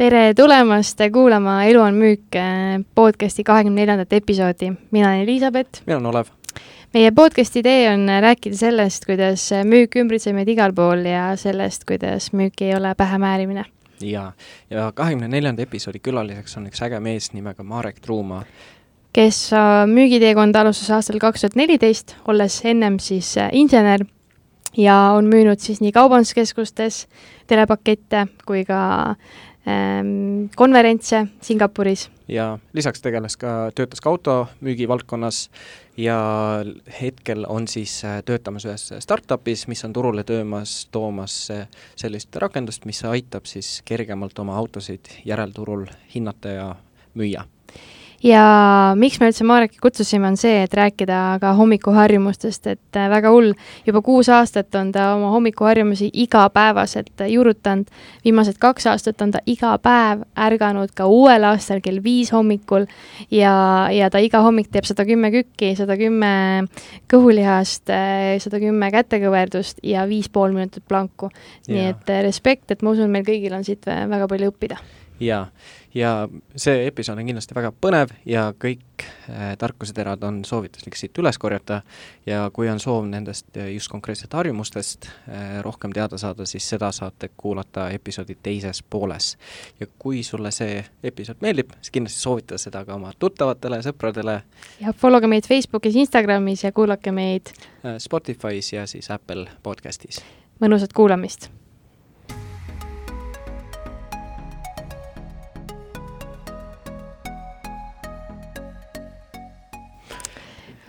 [0.00, 4.72] tere tulemast kuulama Elu on müük äh, podcasti kahekümne neljandat episoodi.
[4.90, 5.82] mina olen Elizabeth.
[5.86, 6.24] mina olen Olev.
[6.94, 12.32] meie podcasti idee on rääkida sellest, kuidas müük ümbritseb meid igal pool ja sellest, kuidas
[12.32, 13.64] müük ei ole pähemäärimine.
[14.00, 14.32] ja,
[14.70, 18.44] ja kahekümne neljanda episoodi külaliseks on üks äge mees nimega Marek Truumaa
[19.12, 24.06] kes äh, müügiteekonda alustas aastal kaks tuhat neliteist, olles ennem siis äh, insener
[24.76, 27.06] ja on müünud siis nii kaubanduskeskustes
[27.46, 28.80] telepakette kui ka
[30.56, 32.10] konverentse Singapuris.
[32.28, 35.50] ja lisaks tegeles ka, töötas ka automüügi valdkonnas
[35.96, 36.16] ja
[37.00, 41.36] hetkel on siis äh, töötamas ühes startupis, mis on turule töömas, toomas
[41.96, 46.68] sellist rakendust, mis aitab siis kergemalt oma autosid järelturul hinnata ja
[47.14, 47.44] müüa
[48.24, 48.42] ja
[48.98, 53.54] miks me üldse Mareki kutsusime, on see, et rääkida ka hommikuharjumustest, et äh, väga hull,
[53.86, 57.88] juba kuus aastat on ta oma hommikuharjumusi igapäevaselt juurutanud.
[58.24, 62.86] viimased kaks aastat on ta iga päev ärganud ka uuel aastal kell viis hommikul
[63.30, 66.32] ja, ja ta iga hommik teeb sada kümme kükki, sada kümme
[67.10, 71.30] kõhulihast, äh, sada kümme kätekõverdust ja viis pool minutit planku.
[71.68, 74.80] nii et äh, respekt, et ma usun, meil kõigil on siit väga palju õppida.
[75.20, 75.46] Jaa
[75.94, 81.38] ja see episood on kindlasti väga põnev ja kõik äh, tarkuseterad on soovituslik siit üles
[81.38, 81.80] korjata
[82.26, 86.92] ja kui on soov nendest äh, just konkreetselt harjumustest äh, rohkem teada saada, siis seda
[86.94, 89.36] saate kuulata episoodi teises pooles.
[89.80, 94.40] ja kui sulle see episood meeldib, siis kindlasti soovita seda ka oma tuttavatele, sõpradele.
[94.80, 97.52] ja follow ge meid Facebookis, Instagramis ja kuulake meid
[97.84, 100.22] äh, Spotify's ja siis Apple podcastis.
[100.62, 101.50] mõnusat kuulamist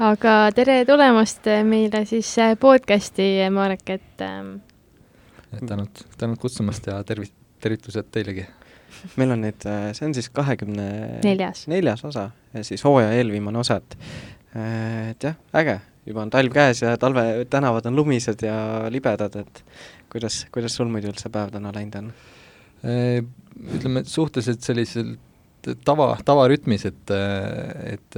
[0.02, 4.56] aga tere tulemast meile siis äh, podcasti, Marek, et ähm...
[5.60, 8.48] tänud, tänud kutsumast ja tervit-, tervitused teilegi.
[9.18, 10.88] meil on nüüd, äh, see on siis kahekümne
[11.26, 13.98] neljas, neljas osa ja siis hooaja eelviimane osa, et
[14.58, 15.78] äh, et jah, äge,
[16.10, 18.56] juba on talv käes ja talve tänavad on lumised ja
[18.94, 19.64] libedad, et
[20.12, 22.14] kuidas, kuidas sul muidu üldse päev täna läinud on?
[22.82, 25.14] ütleme, suhteliselt sellisel
[25.86, 27.12] tava, tavarütmis, et,
[27.86, 28.18] et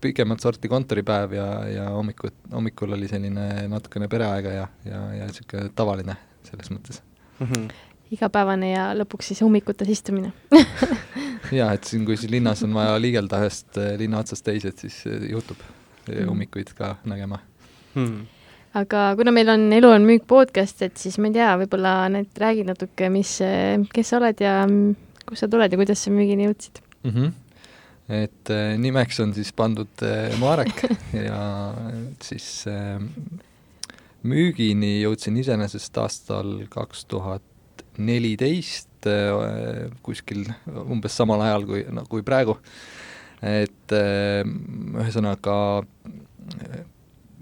[0.00, 5.70] pikemat sorti kontoripäev ja, ja hommikul, hommikul oli selline natukene pereaega ja, ja, ja niisugune
[5.76, 6.16] tavaline
[6.48, 7.02] selles mõttes
[7.38, 7.46] mm.
[7.46, 7.68] -hmm.
[8.16, 10.32] igapäevane ja lõpuks siis hommikutes istumine
[11.60, 14.78] jaa, et siin, kui siin linnas on vaja liigelda ühest eh, linna otsast teise, et
[14.78, 15.58] siis eh, juhtub
[16.08, 16.26] mm.
[16.28, 17.40] hommikuid ka nägema
[17.94, 18.26] hmm
[18.74, 22.36] aga kuna meil on Elu on müük podcast, et siis ma ei tea, võib-olla need
[22.38, 23.32] räägid natuke, mis,
[23.90, 24.52] kes sa oled ja
[25.26, 27.10] kust sa tuled ja kuidas sa müügini jõudsid mm?
[27.10, 27.49] -hmm
[28.10, 30.82] et äh, nimeks on siis pandud äh, Marek.
[31.28, 31.74] Ja
[32.22, 32.98] siis äh,
[34.26, 37.46] müügini jõudsin iseenesest aastal kaks tuhat
[38.00, 38.88] neliteist,
[40.04, 42.54] kuskil umbes samal ajal kui, no kui praegu,
[43.44, 45.56] et ühesõnaga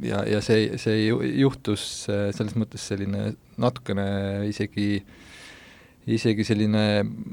[0.03, 4.09] ja, ja see, see juhtus selles mõttes selline natukene
[4.51, 5.18] isegi äh,
[6.09, 6.83] isegi selline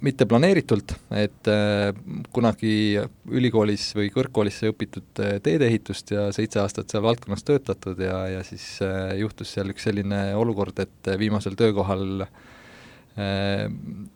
[0.04, 1.92] mitte planeeritult, et äh,
[2.36, 2.74] kunagi
[3.32, 8.44] ülikoolis või kõrgkoolis sai õpitud äh, teedeehitust ja seitse aastat seal valdkonnas töötatud ja, ja
[8.48, 12.26] siis äh, juhtus seal üks selline olukord, et viimasel töökohal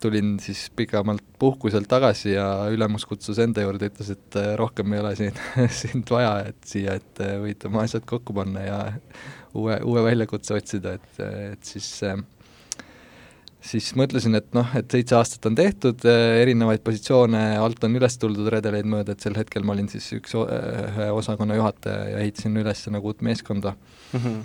[0.03, 5.13] tulin siis pikemalt puhkuselt tagasi ja ülemus kutsus enda juurde, ütles, et rohkem ei ole
[5.15, 5.37] siin
[5.81, 8.81] sind vaja, et siia, et võid oma asjad kokku panna ja
[9.53, 12.19] uue, uue väljakutse otsida, et, et siis äh,
[13.59, 18.15] siis mõtlesin, et noh, et seitse aastat on tehtud, eh, erinevaid positsioone alt on üles
[18.21, 22.55] tuldud redeleid mööda, et sel hetkel ma olin siis üks ühe osakonna juhataja ja ehitasin
[22.61, 24.19] üles nagu uut meeskonda mm.
[24.19, 24.39] -hmm.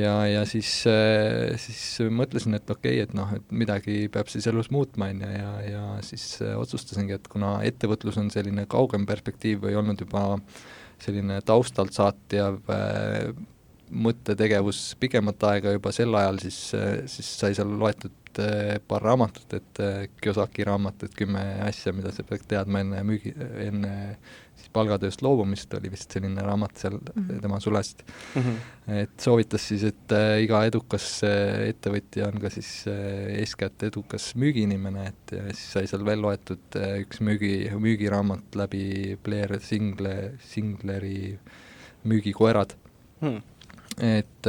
[0.00, 4.46] ja, ja siis, eh, siis mõtlesin, et okei okay,, et noh, et midagi peab siis
[4.48, 9.06] elus muutma, on ju, ja, ja siis eh, otsustasingi, et kuna ettevõtlus on selline kaugem
[9.06, 10.40] perspektiiv või olnud juba
[11.04, 12.62] selline taustalt saatjav
[13.90, 16.58] mõttetegevus pikemat aega juba sel ajal, siis,
[17.12, 22.12] siis sai seal loetud ette paar raamatut, et äh, Kiyosaki raamat, et kümme asja, mida
[22.12, 23.92] sa pead teadma enne müügi, enne
[24.54, 27.40] siis palgatööst loobumist, oli vist selline raamat seal mm -hmm.
[27.42, 28.04] tema sulest
[28.34, 28.42] mm.
[28.42, 28.94] -hmm.
[29.02, 35.32] et soovitas siis, et äh, iga edukas ettevõtja on ka siis eeskätt edukas müügiinimene, et
[35.32, 41.38] ja siis sai seal veel loetud üks müügi, müügiraamat läbi Blair Single, Singleri
[42.04, 42.74] Müügikoerad
[43.20, 43.42] hmm.
[43.98, 44.46] et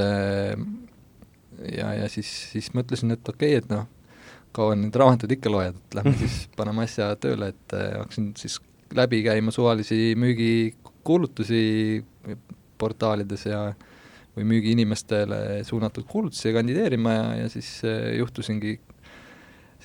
[1.71, 3.87] ja, ja siis, siis mõtlesin, et okei okay,, et noh,
[4.55, 8.59] kaua neid raamatuid ikka loed, et lähme siis paneme asja tööle, et äh, hakkasin siis
[8.95, 11.63] läbi käima suvalisi müügikuulutusi
[12.79, 13.67] portaalides ja
[14.35, 18.77] või müügiinimestele suunatud kuulutusi ja kandideerima ja, ja siis äh, juhtusingi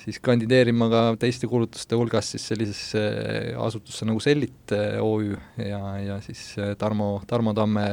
[0.01, 3.01] siis kandideerima ka teiste kulutuste hulgas siis sellisesse
[3.59, 7.85] asutusse nagu Sellit OÜ ja, ja siis Tarmo, Tarmo Tamme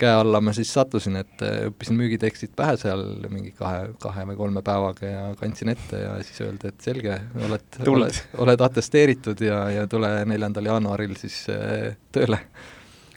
[0.00, 4.64] käe alla ma siis sattusin, et õppisin müügitekstid pähe seal mingi kahe, kahe või kolme
[4.66, 7.16] päevaga ja kandsin ette ja siis öeldi, et selge,
[7.46, 11.42] oled, oled, oled atesteeritud ja, ja tule neljandal jaanuaril siis
[12.14, 12.40] tööle.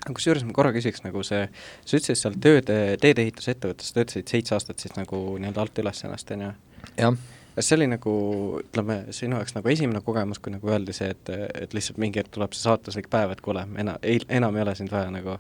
[0.03, 1.45] Kusjuures ma korra küsiks nagu see,
[1.88, 6.50] sa ütlesid seal tööde, teedeehitusettevõttes töötasid seitse aastat siis nagu nii-öelda alt üles ennast, on
[6.50, 6.51] ju?
[7.00, 7.24] jah
[7.55, 8.13] kas see oli nagu,
[8.63, 11.29] ütleme, sinu jaoks nagu esimene kogemus, kui nagu öeldi see, et,
[11.63, 14.73] et lihtsalt mingi hetk tuleb see saatuslik päev, et kuule, enam, ei, enam ei ole
[14.79, 15.38] sind vaja nagu,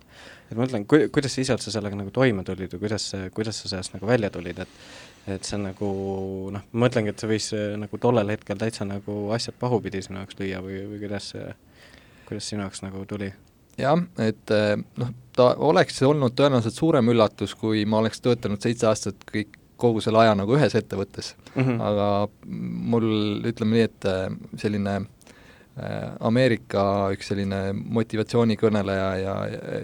[0.49, 3.63] et ma mõtlen, ku-, kuidas sa ise üldse sellega nagu toime tulid või kuidas, kuidas
[3.63, 4.79] sa sellest nagu välja tulid, et
[5.23, 5.89] et see nagu
[6.51, 7.45] noh, ma mõtlengi, et see võis
[7.79, 11.29] nagu tollel hetkel täitsa nagu asjad pahupidi sinu jaoks lüüa või, või kuidas
[12.27, 13.31] kuidas sinu jaoks nagu tuli?
[13.79, 14.53] jah, et
[14.99, 20.03] noh, ta oleks olnud tõenäoliselt suurem üllatus, kui ma oleks töötanud seitse aastat kõik kogu
[20.03, 21.81] selle aja nagu ühes ettevõttes mm, -hmm.
[21.89, 22.07] aga
[22.93, 23.09] mul
[23.49, 24.23] ütleme nii, et äh,
[24.61, 26.83] selline äh, Ameerika
[27.15, 29.35] üks selline motivatsioonikõneleja ja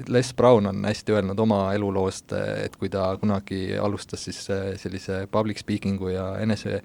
[0.08, 2.36] Les Brown on hästi öelnud oma eluloost,
[2.66, 6.82] et kui ta kunagi alustas siis äh, sellise public speaking'u ja enese,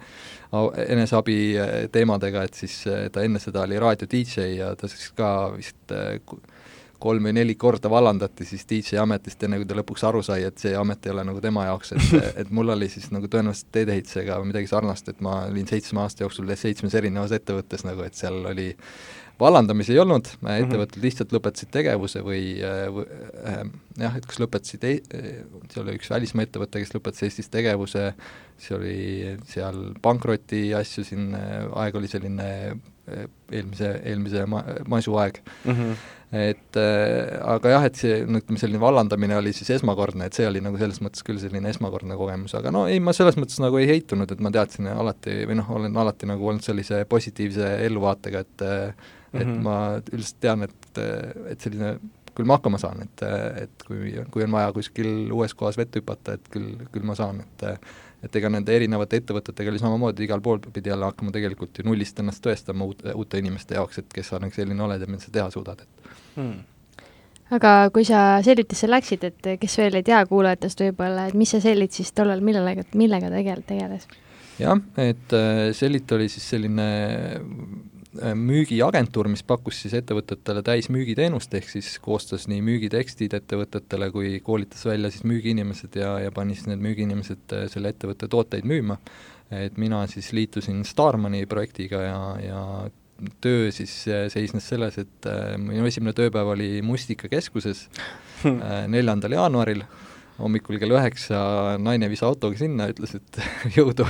[0.89, 1.39] eneseabi
[1.93, 2.83] teemadega, et siis
[3.13, 5.95] ta enne seda oli raadio DJ ja ta siis ka vist
[7.03, 10.61] kolm või neli korda vallandati siis DJ ametist, enne kui ta lõpuks aru sai, et
[10.61, 12.15] see amet ei ole nagu tema jaoks, et
[12.45, 16.55] et mul oli siis nagu tõenäoliselt teedeehitusega midagi sarnast, et ma olin seitsme aasta jooksul
[16.55, 18.71] seitsmes erinevas ettevõttes nagu, et seal oli
[19.41, 20.65] vallandamisi ei olnud, mhm.
[20.65, 22.43] ettevõtted lihtsalt lõpetasid tegevuse või,
[22.95, 23.05] või
[23.51, 23.63] äh,
[23.99, 24.87] jah, et kas lõpetasid,
[25.73, 28.13] seal oli üks välismaa ettevõte, kes lõpetas Eestis tegevuse,
[28.57, 28.99] siis oli
[29.51, 32.51] seal pankroti asju siin, aeg oli selline
[33.07, 35.73] eelmise, eelmise ma-, masuaeg mm.
[35.73, 35.97] -hmm
[36.35, 40.47] et äh, aga jah, et see, no ütleme, selline vallandamine oli siis esmakordne, et see
[40.49, 43.79] oli nagu selles mõttes küll selline esmakordne kogemus, aga no ei, ma selles mõttes nagu
[43.79, 48.43] ei heitunud, et ma teadsin alati või noh, olen alati nagu olnud sellise positiivse elluvaatega,
[48.43, 48.67] et
[49.35, 49.63] et mm -hmm.
[49.63, 49.77] ma
[50.13, 50.99] üldiselt tean, et,
[51.51, 51.97] et selline
[52.35, 53.23] küll ma hakkama saan, et,
[53.63, 57.41] et kui, kui on vaja kuskil uues kohas vette hüpata, et küll, küll ma saan,
[57.41, 57.67] et
[58.25, 62.21] et ega nende erinevate ettevõtetega oli samamoodi, igal pool pidi jälle hakkama tegelikult ju nullist
[62.21, 65.35] ennast tõestama uute, uute inimeste jaoks, et kes sa nagu selline oled ja mida sa
[65.35, 66.63] teha suudad, et hmm
[67.53, 71.63] aga kui sa Sellitisse läksid, et kes veel ei tea kuulajatest võib-olla, et mis see
[71.65, 74.09] Sellit siis tollal, millega, millega tegel-, tegeles?
[74.61, 76.87] jah, et äh, Sellit oli siis selline
[78.39, 85.11] müügiagentuur, mis pakkus siis ettevõtetele täismüügiteenust, ehk siis koostas nii müügitekstid ettevõtetele kui koolitas välja
[85.11, 88.99] siis müügiinimesed ja, ja pani siis need müügiinimesed äh, selle ettevõtte tooteid müüma.
[89.55, 92.61] et mina siis liitusin Starmani projektiga ja, ja
[93.41, 97.87] töö siis äh, seisnes selles, et äh, minu esimene tööpäev oli Mustika keskuses
[98.49, 99.85] äh, neljandal jaanuaril,
[100.39, 101.39] hommikul kell üheksa
[101.83, 103.41] naine viis autoga sinna, ütles, et
[103.77, 104.07] jõudu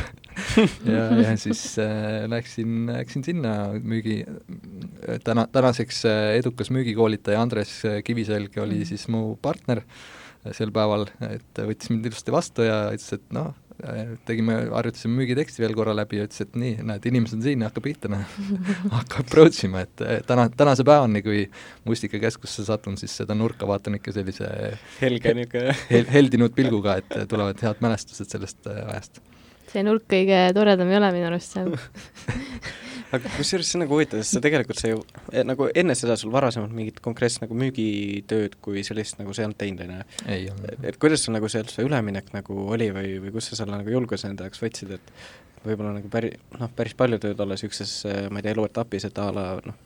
[0.89, 4.23] ja, ja siis äh, läksin, läksin sinna müügi,
[5.27, 6.05] täna, tänaseks
[6.39, 8.91] edukas müügikoolitaja Andres Kiviselg oli mm.
[8.93, 9.85] siis mu partner
[10.53, 13.55] sel päeval, et võttis mind ilusti vastu ja ütles, et noh,
[14.29, 17.69] tegime, harjutasime müügiteksti veel korra läbi ja ütles, et nii, näed, inimesed on siin ja
[17.71, 18.37] hakka pihta, noh.
[18.93, 21.43] hakka approach ima, et eh, täna, tänase päevani, kui
[21.89, 24.49] Mustikakeskusse satun, siis seda nurka vaatan ikka sellise
[25.01, 29.21] helge niisugune hel, heldinud pilguga, et tulevad head mälestused sellest eh, ajast.
[29.73, 31.75] see nurk kõige toredam ei ole minu arust seal
[33.13, 35.01] aga kusjuures see on nagu huvitav, sest sa tegelikult sa ju
[35.33, 39.49] eh, nagu enne seda sul varasemalt mingit konkreetset nagu müügitööd kui sellist nagu sa ei
[39.49, 40.59] olnud teinud, on ju?
[40.91, 43.93] et kuidas sul nagu see, see üleminek nagu oli või, või kust sa selle nagu
[43.93, 45.15] julguse enda jaoks võtsid, et
[45.65, 49.21] võib-olla nagu päri-, noh, päris palju tööd olla niisuguses, eh, ma ei tea, eluetapis, et
[49.21, 49.79] a la noh,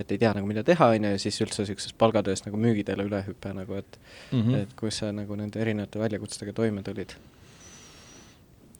[0.00, 3.06] et ei tea nagu, mida teha, on ju, ja siis üldse niisugusest palgatööst nagu müügiteele
[3.06, 3.98] ülehüpe nagu, et
[4.32, 4.62] mm -hmm.
[4.62, 7.14] et kuidas sa nagu nende erinevate väljakutsetega toime tulid?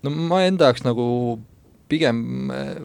[0.03, 1.07] no ma enda jaoks nagu
[1.89, 2.83] pigem eh,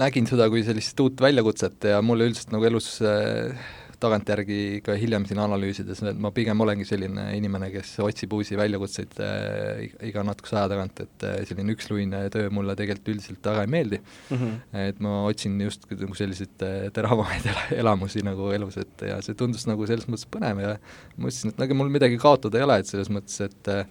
[0.00, 3.56] nägin seda kui sellist uut väljakutset ja mulle üldiselt nagu elus äh,
[4.02, 9.18] tagantjärgi ka hiljem siin analüüsides, et ma pigem olengi selline inimene, kes otsib uusi väljakutseid
[9.22, 13.72] äh, iga natukese aja tagant, et äh, selline üksluine töö mulle tegelikult üldiselt väga ei
[13.76, 14.36] meeldi mm.
[14.36, 14.84] -hmm.
[14.86, 17.50] et ma otsin just nagu selliseid äh, teravamaid
[17.82, 20.76] elamusi nagu elus, et ja see tundus nagu selles mõttes põnev ja
[21.16, 23.86] mõtlesin, et ega mul midagi kaotada ei ole, et selles mõttes, et äh,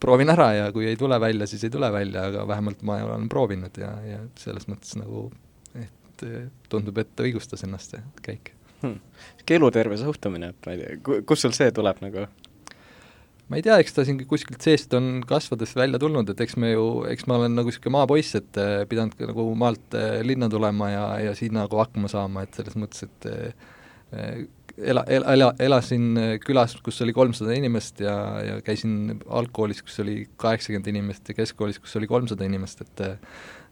[0.00, 3.28] proovin ära ja kui ei tule välja, siis ei tule välja, aga vähemalt ma olen
[3.32, 5.28] proovinud ja, ja selles mõttes nagu
[6.24, 6.24] et
[6.72, 8.52] tundub, et õigustas ennast see käik
[8.82, 9.00] hmm..
[9.50, 12.26] eluterve suhtumine, et ma ei tea, kust sul see tuleb nagu?
[13.50, 16.70] ma ei tea, eks ta siin kuskilt seest on kasvades välja tulnud, et eks me
[16.70, 20.92] ju, eks ma olen nagu niisugune maapoiss, et äh, pidanud nagu maalt äh, linna tulema
[20.92, 23.30] ja, ja siin nagu hakkama saama, et selles mõttes, et
[24.82, 26.10] ela, ela, ela, elasin
[26.44, 31.80] külas, kus oli kolmsada inimest ja, ja käisin algkoolis, kus oli kaheksakümmend inimest ja keskkoolis,
[31.82, 33.08] kus oli kolmsada inimest, et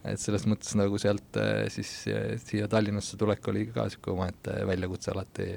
[0.07, 1.37] et selles mõttes nagu sealt
[1.73, 1.89] siis
[2.45, 5.47] siia Tallinnasse tulek oli ka niisugune omaette väljakutse alati.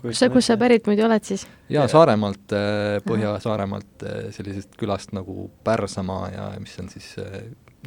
[0.00, 1.44] kus sa, kus sa pärit muidu oled siis?
[1.68, 2.56] jaa, Saaremaalt,
[3.04, 7.12] Põhja-Saaremaalt, sellisest külast nagu Pärsamaa ja mis on siis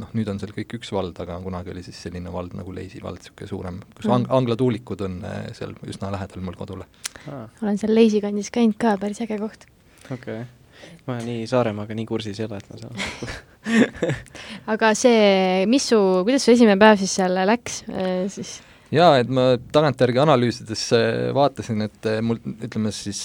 [0.02, 3.02] noh, nüüd on seal kõik üks vald, aga kunagi oli siis selline vald nagu Leisi
[3.04, 6.88] vald, niisugune suurem, kus ang-, anglatuulikud on äh, seal üsna lähedal mul kodule
[7.26, 7.48] ah..
[7.64, 9.68] olen seal Leisi kandis käinud ka, päris äge koht.
[10.12, 10.94] okei okay.
[11.10, 13.36] ma nii Saaremaaga nii kursis ei ole, et ma seal
[14.74, 18.58] aga see, mis su, kuidas su esimene päev siis seal läks äh, siis?
[18.94, 23.24] jaa, et ma tagantjärgi analüüsides äh, vaatasin, et mul ütleme siis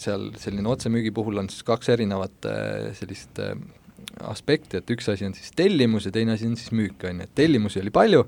[0.00, 2.46] seal selline otsemüügi puhul on siis kaks erinevat
[2.96, 3.42] sellist
[4.28, 7.26] aspekti, et üks asi on siis tellimus ja teine asi on siis müük, on ju,
[7.28, 8.24] et tellimusi oli palju,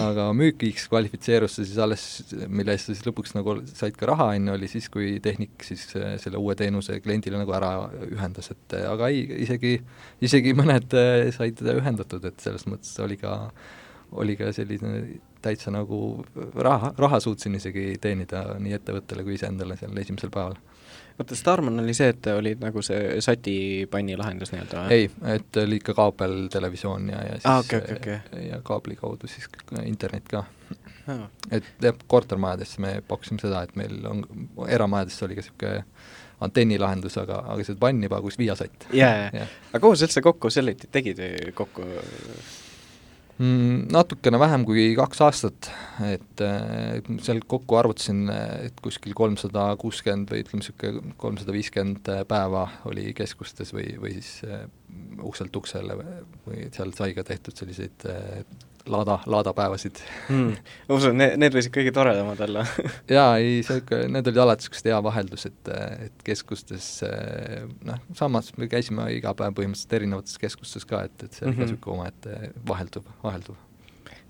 [0.00, 2.04] aga müügiks kvalifitseerus see siis alles,
[2.48, 5.64] mille eest sa siis lõpuks nagu said ka raha, on ju, oli siis, kui tehnik
[5.66, 7.72] siis äh, selle uue teenuse kliendile nagu ära
[8.08, 9.76] ühendas, et äh, aga ei, isegi,
[10.24, 13.38] isegi mõned äh, said ühendatud, et selles mõttes oli ka,
[14.20, 16.24] oli ka selline täitsa nagu
[16.56, 20.56] raha, raha suutsin isegi teenida nii ettevõttele kui iseendale seal esimesel päeval
[21.18, 24.86] vaata, Starman oli see, et oli nagu see satipanni lahendus nii-öelda?
[24.94, 28.48] ei, et oli ikka kaabeltelevisioon ja, ja siis ah, okay, okay, okay.
[28.48, 29.48] ja kaabli kaudu siis
[29.84, 30.44] internet ka
[31.08, 31.26] ah..
[31.50, 34.24] et jah, kortermajadesse me pakkusime seda, et meil on,
[34.68, 35.84] eramajadesse oli ka niisugune
[36.44, 38.90] antennilahendus, aga, aga seda panni pagus Viasat.
[38.92, 39.48] jaa, jaa.
[39.72, 41.22] aga kuhu sa üldse kokku selle tegid
[41.54, 41.86] kokku
[43.38, 43.86] mm,?
[43.94, 45.70] Natukene vähem kui kaks aastat,
[46.06, 48.26] et äh, seal kokku arvutasin,
[48.66, 54.36] et kuskil kolmsada kuuskümmend või ütleme, niisugune kolmsada viiskümmend päeva oli keskustes või, või siis
[54.48, 54.66] äh,
[55.24, 55.98] ukselt uksele
[56.46, 58.44] või seal sai ka tehtud selliseid äh,
[58.88, 60.56] laada, laadapäevasid mm..
[60.88, 62.64] ma usun, need, need võisid kõige toredamad olla
[63.16, 65.70] jaa, ei, see ikka, need olid alati niisugused hea vaheldus, et,
[66.08, 66.88] et keskustes
[67.88, 71.56] noh, samas me käisime iga päev põhimõtteliselt erinevates keskustes ka, et, et see oli mm
[71.56, 71.64] -hmm.
[71.64, 73.58] ka niisugune omaette vahelduv, vahelduv.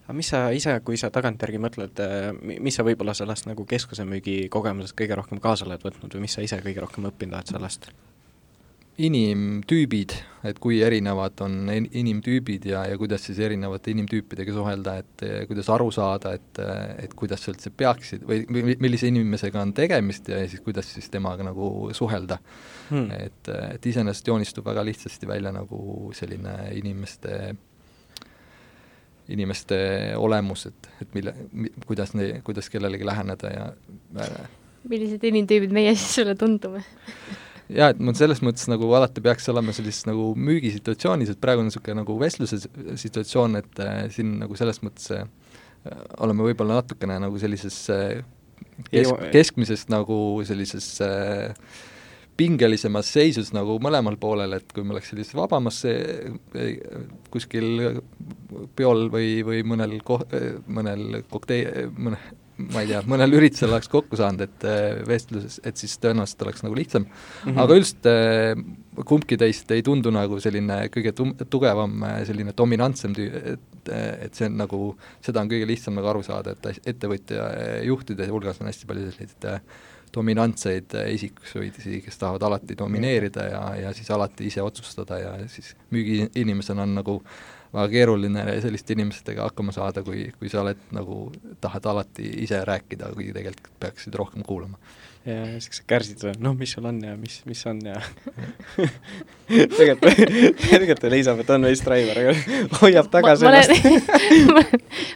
[0.04, 2.02] aga mis sa ise, kui sa tagantjärgi mõtled,
[2.60, 6.42] mis sa võib-olla sellest nagu keskusemüügi kogemusest kõige rohkem kaasa oled võtnud või mis sa
[6.42, 7.90] ise kõige rohkem õppinud oled sellest?
[8.94, 10.12] Inimtüübid,
[10.46, 15.88] et kui erinevad on inimtüübid ja, ja kuidas siis erinevate inimtüüpidega suhelda, et kuidas aru
[15.94, 16.60] saada, et,
[17.02, 18.44] et kuidas sa üldse peaksid või
[18.78, 22.38] millise inimesega on tegemist ja siis kuidas siis temaga nagu suhelda.
[22.90, 23.08] Hmm..
[23.16, 27.54] et, et iseenesest joonistub väga lihtsasti välja nagu selline inimeste
[29.32, 29.76] inimeste
[30.20, 31.32] olemus, et, et mille,
[31.88, 33.70] kuidas ne-, kuidas kellelegi läheneda ja
[34.84, 36.84] millised inimtüübid meie siis sulle tundume
[37.74, 41.70] jaa, et mul selles mõttes nagu alati peaks olema sellises nagu müügisituatsioonis, et praegu on
[41.70, 42.60] niisugune nagu vestluse
[43.00, 45.24] situatsioon, et äh, siin nagu selles mõttes äh,
[46.24, 48.22] oleme võib-olla natukene nagu sellises äh,
[48.90, 51.56] kesk, keskmisest nagu sellises äh,
[52.38, 55.84] pingelisemas seisus nagu mõlemal poolel, et kui me oleks sellises vabamas
[57.30, 58.00] kuskil
[58.74, 60.24] peol või, või mõnel ko-,
[60.66, 62.18] mõnel koktei-, mõne,
[62.56, 66.62] ma ei tea, mõnel üritusel oleks kokku saanud, et äh, vestluses, et siis tõenäoliselt oleks
[66.62, 67.48] nagu lihtsam mm.
[67.48, 67.62] -hmm.
[67.64, 73.16] aga üldiselt äh, kumbki teist ei tundu nagu selline kõige tum-, tugevam äh, selline dominantsem
[73.16, 73.90] tüü-, et,
[74.26, 74.82] et see on nagu,
[75.24, 77.48] seda on kõige lihtsam nagu aru saada, et ettevõtja
[77.88, 79.66] juhtide hulgas on hästi palju selliseid
[80.14, 86.86] dominantseid isikusuidi, kes tahavad alati domineerida ja, ja siis alati ise otsustada ja siis müügiinimesena
[86.86, 87.16] on nagu
[87.74, 91.26] väga keeruline selliste inimestega hakkama saada, kui, kui sa oled nagu,
[91.60, 94.78] tahad alati ise rääkida, kuigi tegelikult peaksid rohkem kuulama
[95.26, 97.96] ja siuksed kärsitud, noh, mis sul on ja mis, mis on ja
[99.78, 100.02] tegelikult,
[100.60, 102.34] tegelikult Elizabeth on veits driver, aga
[102.82, 103.86] hoiab tagasi ennast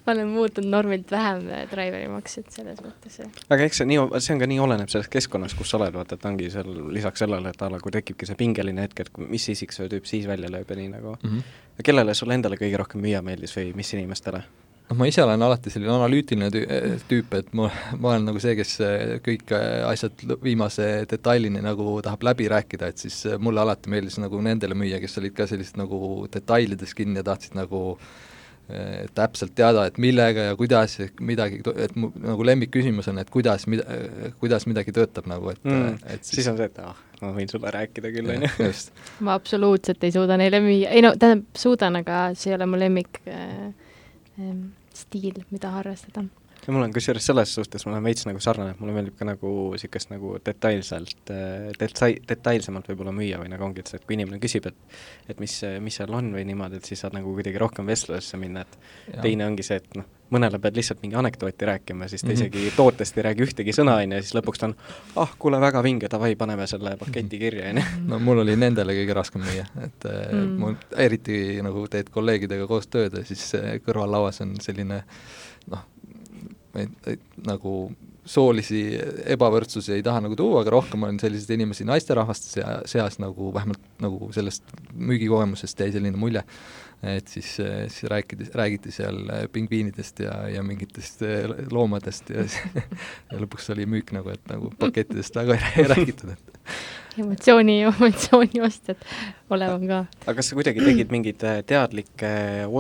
[0.07, 3.19] ma olen muutunud normilt vähem driverimaks, et selles mõttes.
[3.49, 6.17] aga eks see nii, see on ka nii, oleneb sellest keskkonnast, kus sa oled, vaata,
[6.17, 9.45] et ongi seal lisaks sellele, et a la kui tekibki see pingeline hetk, et mis
[9.53, 11.29] isik see tüüp siis välja lööb ja nii nagu mm.
[11.29, 11.85] -hmm.
[11.85, 14.47] kellele sulle endale kõige rohkem müüa meeldis või mis inimestele?
[14.89, 16.49] Noh, ma ise olen alati selline analüütiline
[17.09, 17.69] tüüp, et ma,
[17.99, 22.93] ma olen nagu see, kes äh, kõik äh, asjad viimase detailini nagu tahab läbi rääkida,
[22.93, 26.97] et siis äh, mulle alati meeldis nagu nendele müüa, kes olid ka sellised nagu detailides
[26.97, 32.49] kinni ja tahtsid nagu äh, täpselt teada, et millega ja kuidas midagi, et mu nagu
[32.49, 33.85] lemmikküsimus on, et kuidas, mida,
[34.41, 37.51] kuidas midagi töötab nagu, et mm, et siis, siis on see, et ah, ma võin
[37.51, 38.73] sulle rääkida küll, on ju.
[39.27, 42.81] ma absoluutselt ei suuda neile müüa, ei no tähendab, suudan, aga see ei ole mu
[42.81, 43.69] lemmik äh,
[44.99, 46.27] stiil, mida harrastada.
[46.69, 49.25] Ja mul on kusjuures selles suhtes, mul on veits nagu sarnane, et mulle meeldib ka
[49.25, 51.33] nagu niisugust nagu detailselt,
[51.81, 55.41] detail, detailsemalt võib-olla müüa või nagu ongi, et see, et kui inimene küsib, et et
[55.41, 58.79] mis, mis seal on või niimoodi, et siis saad nagu kuidagi rohkem vestlusesse minna, et
[59.15, 59.23] ja.
[59.25, 62.61] teine ongi see, et noh, mõnele pead lihtsalt mingi anekdooti rääkima, siis ta mm -hmm.
[62.61, 64.75] isegi tootest ei räägi ühtegi sõna, on ju, ja siis lõpuks ta on
[65.17, 67.85] ah, kuule, väga vinge, davai, paneme selle paketi kirja, on ju.
[68.07, 70.59] no mul oli nendele kõige raskem müüa, et mm.
[70.61, 73.53] mul eriti nagu teed kolleegidega koos tööd ja siis
[73.87, 75.05] kõrvallauas on selline
[75.67, 75.85] noh,
[77.47, 77.75] nagu
[78.29, 78.83] soolisi
[79.33, 83.81] ebavõrdsusi ei taha nagu tuua, aga rohkem on selliseid inimesi naisterahvaste sea, seas nagu vähemalt
[84.05, 86.43] nagu sellest müügikogemusest jäi selline mulje,
[87.15, 89.23] et siis, siis rääkida, räägiti seal
[89.55, 91.25] pingviinidest ja, ja mingitest
[91.73, 92.45] loomadest ja,
[93.31, 96.58] ja lõpuks oli müük nagu, et nagu pakettidest väga ei räägitud, et
[97.23, 99.01] emotsiooni, emotsiooni ostjad
[99.51, 99.99] olema ka.
[100.27, 102.31] aga kas sa kuidagi tegid mingeid äh, teadlikke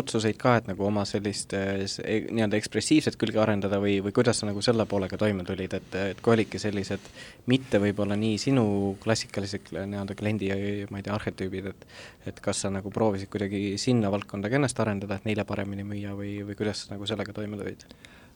[0.00, 4.42] otsuseid ka, et nagu oma sellist äh, e, nii-öelda ekspressiivset külge arendada või, või kuidas
[4.42, 7.10] sa nagu selle poolega toime tulid, et, et kui olidki sellised
[7.50, 8.66] mitte võib-olla nii sinu
[9.02, 10.52] klassikalised nii-öelda kliendi,
[10.92, 11.86] ma ei tea, arhetüübid, et
[12.28, 16.12] et kas sa nagu proovisid kuidagi sinna valdkonda ka ennast arendada, et neile paremini müüa
[16.18, 17.86] või, või kuidas sa nagu sellega toime tulid?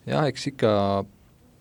[0.09, 0.71] jah, eks ikka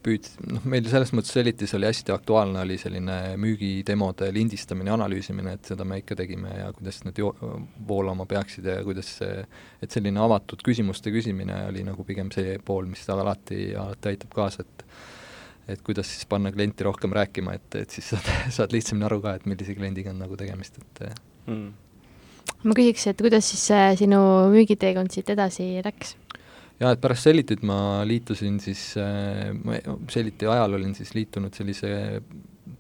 [0.05, 5.73] püüd-, noh, meil selles mõttes Elitis oli hästi aktuaalne, oli selline müügidemode lindistamine, analüüsimine, et
[5.73, 7.35] seda me ikka tegime ja kuidas need jo-,
[7.89, 9.43] voolama peaksid ja kuidas see,
[9.83, 14.67] et selline avatud küsimuste küsimine oli nagu pigem see pool, mis alati, alati aitab kaasa,
[14.67, 14.87] et
[15.71, 19.37] et kuidas siis panna klienti rohkem rääkima, et, et siis saad, saad lihtsamini aru ka,
[19.39, 21.05] et millise kliendiga on nagu tegemist, et
[21.47, 21.69] mm.
[22.67, 23.69] ma küsiks, et kuidas siis
[24.03, 24.19] sinu
[24.53, 26.17] müügiteekond siit edasi läks?
[26.81, 29.79] Jaa, et pärast Sellitit ma liitusin siis äh,, ma
[30.13, 31.93] Selliti ajal olin siis liitunud sellise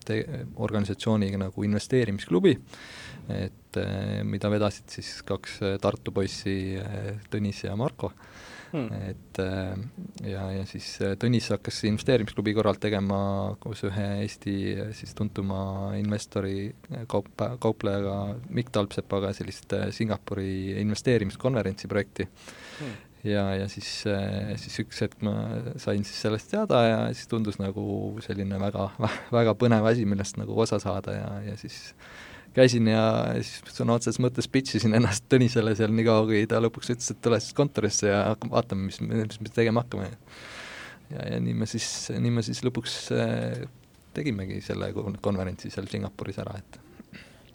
[0.06, 0.24] te-,
[0.62, 2.56] organisatsiooniga nagu investeerimisklubi,
[3.36, 6.56] et äh, mida vedasid siis kaks äh, Tartu poissi
[7.32, 8.12] Tõnis ja Marko.
[8.72, 9.36] Hmm., et
[10.24, 10.86] ja, ja siis
[11.20, 13.18] Tõnis hakkas investeerimisklubi korral tegema
[13.60, 14.54] koos ühe Eesti
[14.96, 16.70] siis tuntuma investori
[17.04, 17.28] kaup,
[17.60, 18.16] kauplejaga
[18.48, 22.30] Mikk Talpsepaga sellist Singapuri investeerimiskonverentsi projekti.
[22.80, 25.34] Hmm ja, ja siis, äh, siis üks hetk ma
[25.80, 27.84] sain siis sellest teada ja siis tundus nagu
[28.24, 28.88] selline väga,
[29.38, 31.94] väga põnev asi, millest nagu osa saada ja, ja siis
[32.56, 33.04] käisin ja
[33.40, 37.12] siis sõna otseses mõttes pitch isin ennast Tõnisele seal nii kaua, kui ta lõpuks ütles,
[37.14, 40.10] et tule siis kontorisse ja vaatame, mis, mis me tegema hakkame.
[41.14, 43.62] ja, ja nii me siis, nii me siis lõpuks äh,
[44.12, 44.90] tegimegi selle
[45.24, 46.80] konverentsi seal Singapuris ära, et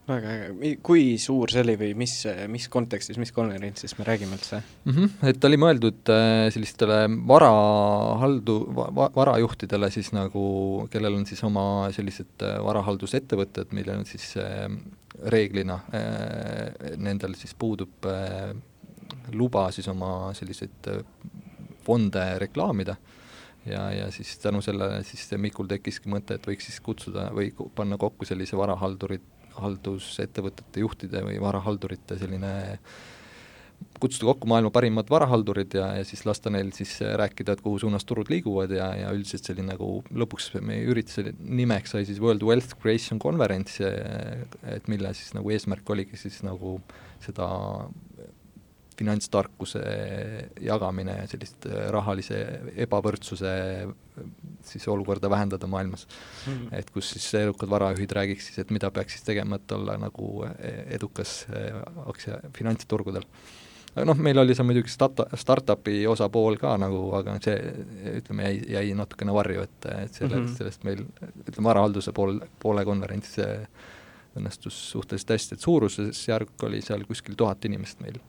[0.07, 2.13] väga äge, kui suur see oli või mis,
[2.51, 4.93] mis kontekstis, mis konverentsist me räägime üldse mm?
[4.93, 5.29] -hmm.
[5.31, 6.99] et ta oli mõeldud äh, sellistele
[7.31, 11.65] varahaldu- va,, varajuhtidele siis nagu, kellel on siis oma
[11.95, 14.67] sellised äh, varahaldusettevõtted, millel on siis äh,
[15.33, 15.79] reeglina
[17.01, 18.05] nendel siis puudub
[19.33, 20.89] luba siis oma selliseid
[21.81, 22.93] fonde reklaamida
[23.65, 27.97] ja, ja siis tänu sellele siis Mikul tekkiski mõte, et võiks siis kutsuda või panna
[27.97, 29.25] kokku sellise varahaldurit
[29.61, 32.51] haldusettevõtete juhtide või varahaldurite selline
[34.01, 38.05] kutsuda kokku maailma parimad varahaldurid ja, ja siis lasta neil siis rääkida, et kuhu suunas
[38.05, 42.77] turud liiguvad ja, ja üldiselt selline nagu lõpuks meie ürituse nimeks sai siis World Wealth
[42.81, 43.89] Creation Conference,
[44.69, 46.77] et mille siis nagu eesmärk oligi siis nagu
[47.25, 47.49] seda
[48.97, 49.81] finantstarkuse
[50.65, 52.41] jagamine ja sellist rahalise
[52.85, 53.53] ebavõrdsuse
[54.65, 56.53] siis olukorda vähendada maailmas mm.
[56.53, 56.79] -hmm.
[56.79, 60.45] et kus siis edukad varajuhid räägiks siis, et mida peaks siis tegema, et olla nagu
[60.45, 60.51] äh,
[60.87, 63.23] edukas äh, aktsia, finantsturgudel.
[63.95, 67.57] aga noh, meil oli seal muidugi start-, startup'i osapool ka nagu, aga see
[68.21, 70.57] ütleme, jäi, jäi natukene varju, et, et selle mm, -hmm.
[70.57, 71.05] sellest meil
[71.47, 73.37] ütleme, varahalduse pool, poole konverents
[74.37, 78.19] õnnestus suhteliselt hästi, et suurusjärk oli seal kuskil tuhat inimest meil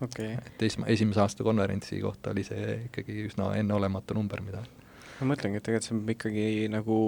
[0.00, 0.36] okay..
[0.46, 4.62] et esma-, esimese aasta konverentsi kohta oli see ikkagi üsna enneolematu number, mida
[5.20, 7.00] ma mõtlengi, et tegelikult see on ikkagi nagu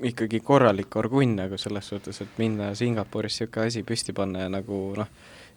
[0.00, 4.80] ikkagi korralik orgunn nagu selles suhtes, et minna Singapuris niisugune asi püsti panna ja nagu
[4.96, 5.10] noh,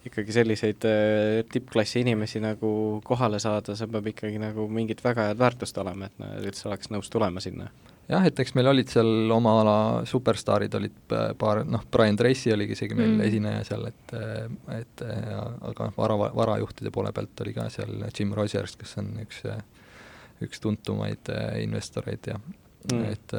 [0.04, 5.40] ikkagi selliseid äh, tippklassi inimesi nagu kohale saada, see peab ikkagi nagu mingit väga head
[5.40, 7.70] väärtust olema, et no üldse oleks nõus tulema sinna
[8.10, 9.76] jah, et eks meil olid seal oma ala
[10.08, 13.24] superstaarid olid paar, noh, Brian Tracy oligi isegi meil mm.
[13.28, 14.16] esineja seal, et
[14.76, 19.40] et aga vara, varajuhtide poole pealt oli ka seal Jim Rogers, kes on üks,
[20.42, 21.30] üks tuntumaid
[21.62, 23.04] investoreid ja mm.
[23.12, 23.34] et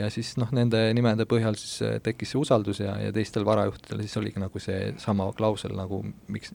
[0.00, 4.16] ja siis noh, nende nimede põhjal siis tekkis see usaldus ja, ja teistel varajuhtidel siis
[4.20, 6.54] oligi nagu see sama klausel nagu miks,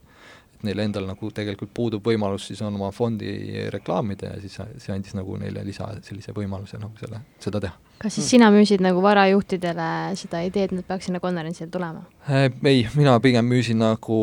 [0.56, 3.36] et neil endal nagu tegelikult puudub võimalus siis oma fondi
[3.74, 7.95] reklaamida ja siis see andis nagu neile lisa sellise võimaluse nagu selle, seda teha.
[8.02, 9.88] Kas siis sina müüsid nagu varajuhtidele
[10.20, 12.04] seda ideed, et nad peaks sinna konverentsile tulema?
[12.28, 14.20] Äh, ei, mina pigem müüsin nagu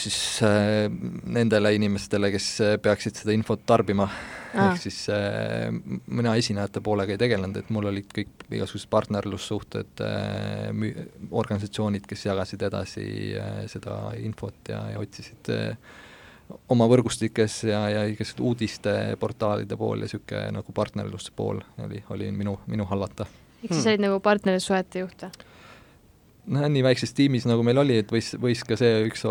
[0.00, 0.88] siis äh,
[1.36, 2.50] nendele inimestele, kes
[2.82, 4.08] peaksid seda infot tarbima.
[4.50, 5.68] Ehk siis äh,
[6.10, 10.70] mina esinejate poolega ei tegelenud, et mul olid kõik igasugused partnerlussuhted äh,,
[11.30, 13.06] organisatsioonid, kes jagasid edasi
[13.70, 15.52] seda infot ja, ja otsisid
[16.68, 22.58] oma võrgustikes ja, ja igasugused uudisteportaalide pool ja niisugune nagu partnerluse pool oli, oli minu,
[22.70, 23.26] minu hallata.
[23.62, 25.48] ehk siis sa olid nagu partnerlussuhete juht või?
[26.50, 29.24] noh, nii väikses tiimis, nagu meil oli, et võis, võis ka see üks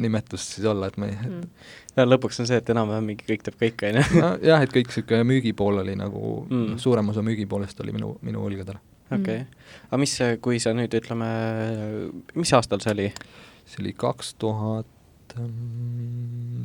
[0.00, 1.68] nimetus siis olla, et me ei mm.
[1.98, 4.24] ja lõpuks on see, et enam-vähem mingi kõik teeb kõike, on ju?
[4.50, 8.80] jah, et kõik niisugune müügipool oli nagu mm., suurem osa müügipoolest oli minu, minu õlgadel.
[9.10, 9.40] okei okay.
[9.44, 11.30] mm., aga mis, kui sa nüüd ütleme,
[12.38, 13.10] mis aastal see oli?
[13.64, 14.88] see oli kaks tuhat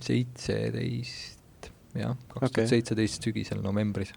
[0.05, 4.13] seitseteist, jah, kaks tuhat seitseteist sügisel novembris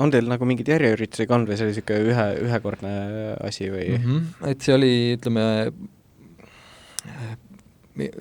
[0.00, 2.92] on teil nagu mingeid järjeüritusi ka olnud või see oli niisugune ühe, ühekordne
[3.44, 4.04] asi või mm?
[4.04, 4.48] -hmm.
[4.52, 5.44] et see oli, ütleme,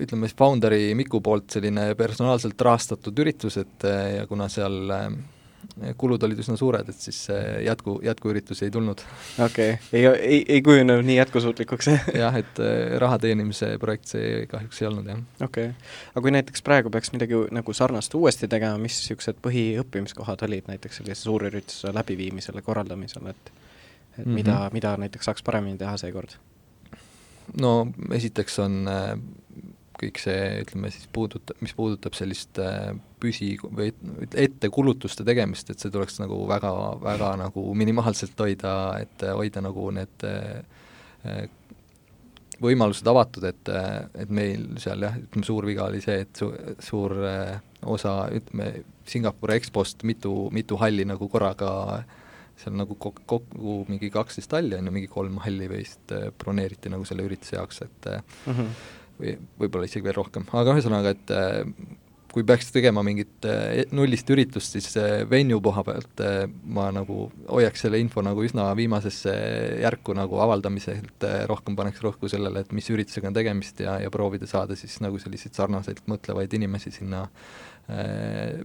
[0.05, 5.09] ütleme Founderi Miku poolt selline personaalselt rahastatud üritus, et ja kuna seal äh,
[5.97, 7.27] kulud olid üsna suured, et siis
[7.65, 9.01] jätku, jätkuüritusi ei tulnud.
[9.45, 11.89] okei okay., ei, ei, ei kujunenud nii jätkusuutlikuks
[12.23, 15.21] jah, et äh, raha teenimise projekt see kahjuks ei olnud, jah.
[15.41, 20.47] okei okay., aga kui näiteks praegu peaks midagi nagu sarnast uuesti tegema, mis niisugused põhiõppimiskohad
[20.47, 23.53] olid näiteks sellise suurürituse läbiviimisel ja korraldamisel, et
[24.15, 24.35] et mm -hmm.
[24.35, 26.37] mida, mida näiteks saaks paremini teha seekord?
[27.61, 29.19] no esiteks on äh,
[29.99, 33.91] kõik see, ütleme siis puudutab, mis puudutab sellist äh, püsi- või
[34.45, 36.71] ettekulutuste tegemist, et see tuleks nagu väga,
[37.03, 41.45] väga nagu minimaalselt hoida, et hoida nagu need äh,
[42.61, 43.71] võimalused avatud, et,
[44.15, 46.53] et meil seal jah, ütleme suur viga oli see, et su-,
[46.83, 47.55] suur äh,
[47.85, 51.71] osa, ütleme, Singapuri EXPO-st mitu, mitu halli nagu korraga
[52.57, 57.05] seal nagu kokku, kokku mingi kaksteist halli on ju, mingi kolm halli vist broneeriti nagu
[57.05, 61.61] selle ürituse jaoks, et mm -hmm või võib-olla isegi veel rohkem, aga ühesõnaga, et äh,
[62.35, 66.23] kui peaks tegema mingit äh, nullist üritust, siis äh, venue koha pealt
[66.63, 69.35] ma nagu hoiaks selle info nagu üsna viimasesse
[69.83, 74.49] järku nagu avaldamiselt, rohkem paneks rõhku sellele, et mis üritusega on tegemist ja, ja proovida
[74.49, 77.23] saada siis nagu selliseid sarnaseid mõtlevaid inimesi sinna
[77.89, 78.59] äh,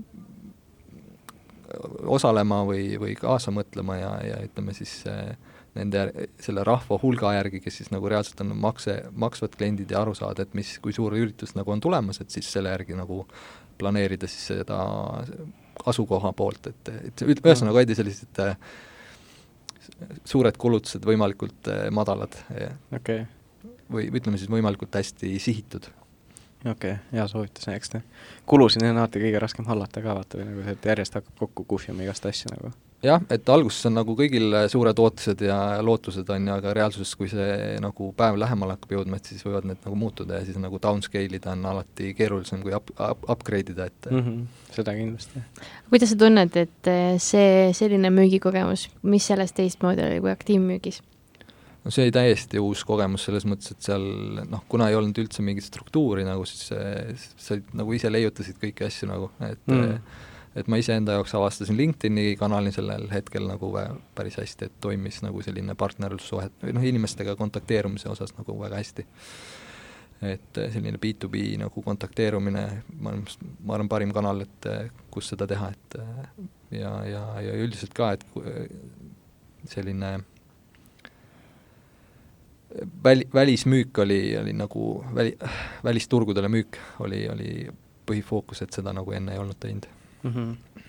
[2.10, 5.34] osalema või, või kaasa mõtlema ja, ja ütleme siis äh,
[5.76, 10.14] nende, selle rahva hulga järgi, kes siis nagu reaalselt on makse, maksvad kliendid ja aru
[10.18, 13.22] saada, et mis, kui suur üritus nagu on tulemas, et siis selle järgi nagu
[13.80, 14.80] planeerida siis seda
[15.90, 18.56] asukoha poolt, et, et ühesõnaga hoida sellised äh,
[20.28, 22.36] suured kulutused võimalikult äh, madalad
[22.96, 23.24] okay.
[23.92, 25.88] või ütleme siis võimalikult hästi sihitud.
[26.60, 28.02] Okei okay,, hea soovitus, eks ta,
[28.50, 31.64] kulusid on alati kõige raskem hallata ka vaata või nagu see, et järjest hakkab kokku
[31.70, 36.48] kuhjuma igast asju nagu jah, et alguses on nagu kõigil suured ootused ja lootused, on
[36.48, 39.98] ju, aga reaalsuses, kui see nagu päev lähemale hakkab jõudma, et siis võivad need nagu
[39.98, 44.10] muutuda ja siis nagu downscale ida on alati keerulisem kui up, up, upgrade ida, et
[44.10, 45.44] mm -hmm, seda kindlasti.
[45.90, 51.02] kuidas sa tunned, et eh, see selline müügikogemus, mis sellest teistmoodi oli kui aktiivmüügis?
[51.84, 54.02] no see oli täiesti uus kogemus selles mõttes, et seal
[54.50, 56.68] noh, kuna ei olnud üldse mingit struktuuri nagu, siis
[57.36, 62.34] sa nagu ise leiutasid kõiki asju nagu, et mm et ma iseenda jaoks avastasin LinkedIni
[62.38, 63.70] kanali sellel hetkel nagu
[64.14, 69.06] päris hästi, et toimis nagu selline partnerlussuhet või noh, inimestega kontakteerumise osas nagu väga hästi.
[70.20, 72.64] et selline B2B nagu kontakteerumine,
[73.00, 73.22] ma arvan,
[73.64, 74.66] ma arvan, parim kanal, et
[75.10, 75.96] kus seda teha, et
[76.76, 78.26] ja, ja, ja üldiselt ka, et
[79.70, 80.10] selline
[83.04, 85.32] väli, välismüük oli, oli nagu väli,
[85.84, 87.54] välisturgudele müük oli, oli
[88.10, 89.88] põhifookus, et seda nagu enne ei olnud teinud
[90.22, 90.30] mm.
[90.30, 90.82] -hmm.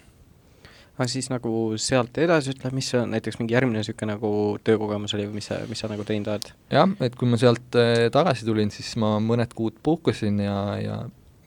[0.97, 4.31] aga siis nagu sealt edasi ütle, mis on näiteks mingi järgmine niisugune nagu
[4.63, 6.51] töökogemus oli või mis sa, mis sa nagu teinud oled?
[6.71, 11.01] jah, et kui ma sealt äh, tagasi tulin, siis ma mõned kuud puhkasin ja, ja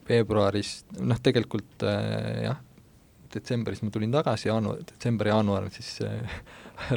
[0.09, 2.61] veebruaris, noh tegelikult äh, jah,
[3.35, 6.45] detsembris ma tulin tagasi, jaanuar, detsember-jaanuar siis äh,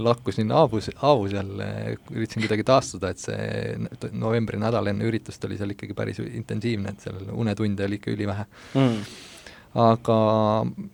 [0.02, 5.76] lakkusin Aavus, Aavus jälle, üritasin kuidagi taastuda, et see novembri nädal enne üritust oli seal
[5.76, 9.02] ikkagi päris intensiivne, et seal unetunde oli ikka ülivähe mm
[9.78, 10.18] aga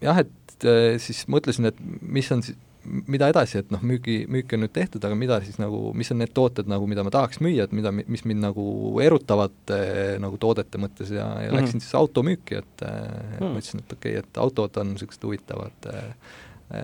[0.04, 4.52] jah, et äh, siis mõtlesin, et mis on siis, mida edasi, et noh, müügi, müük
[4.58, 7.40] on nüüd tehtud, aga mida siis nagu, mis on need tooted nagu, mida ma tahaks
[7.44, 8.66] müüa, et mida, mis mind nagu
[9.04, 11.60] erutavad äh, nagu toodete mõttes ja, ja mm -hmm.
[11.62, 13.54] läksin siis automüüki, et äh, mm -hmm.
[13.56, 15.94] mõtlesin, et okei okay,, et autod on niisugused huvitavad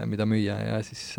[0.06, 1.18] mida müüa ja siis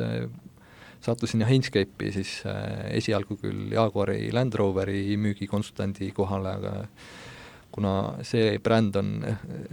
[1.00, 2.42] sattusin jah Inkscape'i siis
[2.90, 6.86] esialgu küll Jaguari Land Roveri müügikonsultandi kohale, aga
[7.70, 7.92] kuna
[8.26, 9.10] see bränd on,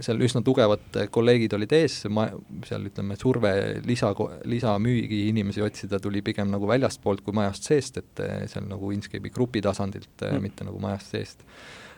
[0.04, 2.28] seal üsna tugevad kolleegid olid ees, ma,
[2.66, 3.52] seal ütleme, surve
[3.86, 4.12] lisa,
[4.48, 9.34] lisamüügi inimesi otsida tuli pigem nagu väljastpoolt kui majast seest, et eh, seal nagu Inkscape'i
[9.34, 11.44] grupi tasandilt mm., mitte nagu majast seest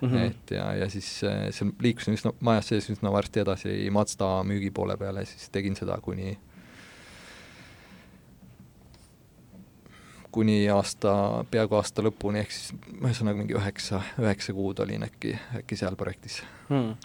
[0.01, 0.09] mm.
[0.09, 0.27] -hmm.
[0.27, 4.71] et ja, ja siis eh, seal liikusin üsna, majas sees üsna varsti edasi Mazda müügi
[4.75, 6.39] poole peale, siis tegin seda kuni
[10.33, 11.13] kuni aasta,
[11.51, 16.41] peaaegu aasta lõpuni, ehk siis ühesõnaga mingi üheksa, üheksa kuud olin äkki, äkki seal projektis.
[16.71, 16.97] Hmm.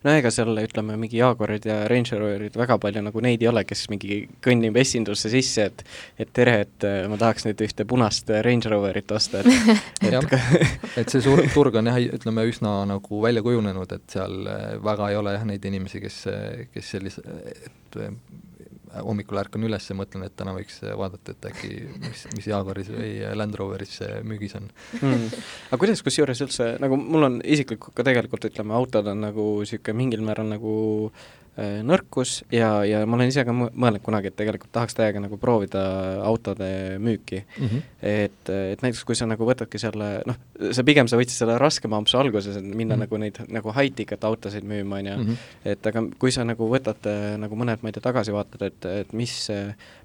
[0.00, 3.66] No ega seal ütleme, mingi Jaaguarid ja Range Roverid väga palju nagu neid ei ole,
[3.68, 5.84] kes mingi kõnnib esindusse sisse, et
[6.24, 9.50] et tere, et äh, ma tahaks nüüd ühte punast Range Roverit osta, et
[10.08, 10.24] et jah,
[11.02, 15.10] et see suur turg on jah, ütleme üsna nagu välja kujunenud, et seal äh, väga
[15.12, 16.22] ei ole jah neid inimesi, kes,
[16.72, 18.00] kes sellise, et
[18.98, 21.72] hommikul ärkan üles ja mõtlen, et täna võiks vaadata, et äkki
[22.02, 24.70] mis, mis Jaguaris või Land Roveris müügis on.
[25.00, 25.42] Mm..
[25.70, 29.98] aga kuidas kusjuures üldse, nagu mul on isiklikult ka tegelikult ütleme, autod on nagu niisugune
[30.00, 30.74] mingil määral nagu
[31.12, 35.36] Äh, nõrkus ja, ja ma olen ise ka mõelnud kunagi, et tegelikult tahaks täiega nagu
[35.40, 35.82] proovida
[36.24, 37.66] autode müüki mm.
[37.66, 37.82] -hmm.
[38.00, 40.38] et, et näiteks kui sa nagu võtadki selle, noh,
[40.72, 43.04] sa pigem, sa võtsid selle raskema ampsu alguses, et minna mm -hmm.
[43.04, 45.34] nagu neid nagu high-ticket autosid müüma, on ju, mhm.
[45.64, 49.12] et aga kui sa nagu võtad äh, nagu mõned, ma ei tea, tagasivaated, et, et
[49.12, 49.48] mis,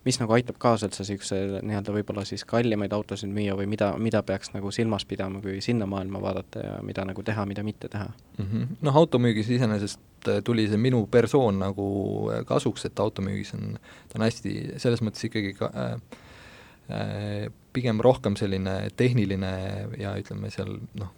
[0.05, 4.23] mis nagu aitab kaasa üldse niisuguse nii-öelda võib-olla siis kallimaid autosid müüa või mida, mida
[4.23, 8.09] peaks nagu silmas pidama, kui sinna maailma vaadata ja mida nagu teha, mida mitte teha
[8.37, 8.45] mm?
[8.45, 8.67] -hmm.
[8.81, 10.14] noh, automüügis iseenesest äh,
[10.45, 11.89] tuli see minu persoon nagu
[12.33, 13.75] äh, kasuks, et automüügis on,
[14.09, 19.53] ta on hästi, selles mõttes ikkagi ka äh, pigem rohkem selline tehniline
[19.99, 21.13] ja ütleme seal noh,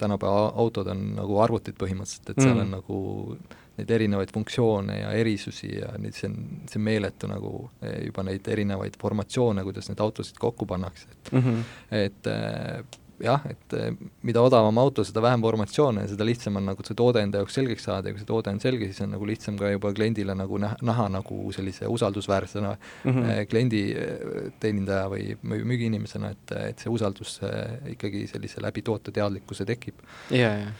[0.00, 2.62] tänapäeva autod on nagu arvutid põhimõtteliselt, et seal mm.
[2.62, 3.00] on nagu
[3.80, 7.52] neid erinevaid funktsioone ja erisusi ja nüüd see on, see on meeletu nagu
[7.84, 11.62] eh, juba neid erinevaid formatsioone, kuidas neid autosid kokku pannakse, et mm -hmm.
[12.00, 12.30] et
[13.24, 13.90] jah, et eh,
[14.26, 17.58] mida odavam auto, seda vähem formatsioone ja seda lihtsam on nagu see toode enda jaoks
[17.58, 20.36] selgeks saada ja kui see toode on selge, siis on nagu lihtsam ka juba kliendile
[20.38, 23.50] nagu näha, näha nagu sellise usaldusväärsena mm -hmm.
[23.50, 27.40] kliendi eh, teenindaja või müügiinimesena, et, et see usaldus
[27.88, 30.02] ikkagi sellise läbi tooteteadlikkuse tekib.
[30.30, 30.72] jaa, jaa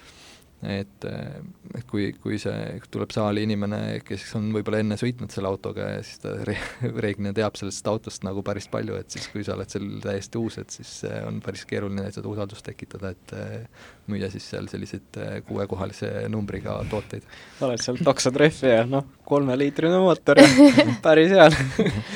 [0.60, 5.86] et, et kui, kui see tuleb saali inimene, kes on võib-olla enne sõitnud selle autoga
[5.94, 6.58] ja siis ta re-,
[7.04, 10.58] reeglina teab sellest autost nagu päris palju, et siis kui sa oled seal täiesti uus,
[10.60, 10.92] et siis
[11.24, 16.76] on päris keeruline seda usaldust tekitada, et eh, müüa siis seal selliseid eh, kuuekohalise numbriga
[16.92, 17.24] tooteid.
[17.66, 20.48] oled seal taksotrehvi ja noh, kolmeliitrine mootor ja
[21.06, 21.48] päris hea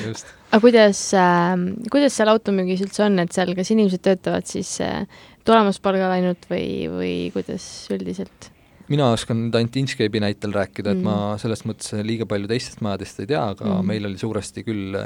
[0.05, 0.35] just.
[0.51, 1.53] aga kuidas äh,,
[1.89, 5.07] kuidas seal automüügis üldse on, et seal kas inimesed töötavad siis äh,
[5.45, 8.51] tulemuspalgal ainult või, või kuidas üldiselt?
[8.91, 11.07] mina oskan nüüd ainult Inkscape'i näitel rääkida, et mm.
[11.07, 13.87] ma selles mõttes liiga palju teistest majadest ei tea, aga mm.
[13.89, 14.97] meil oli suuresti küll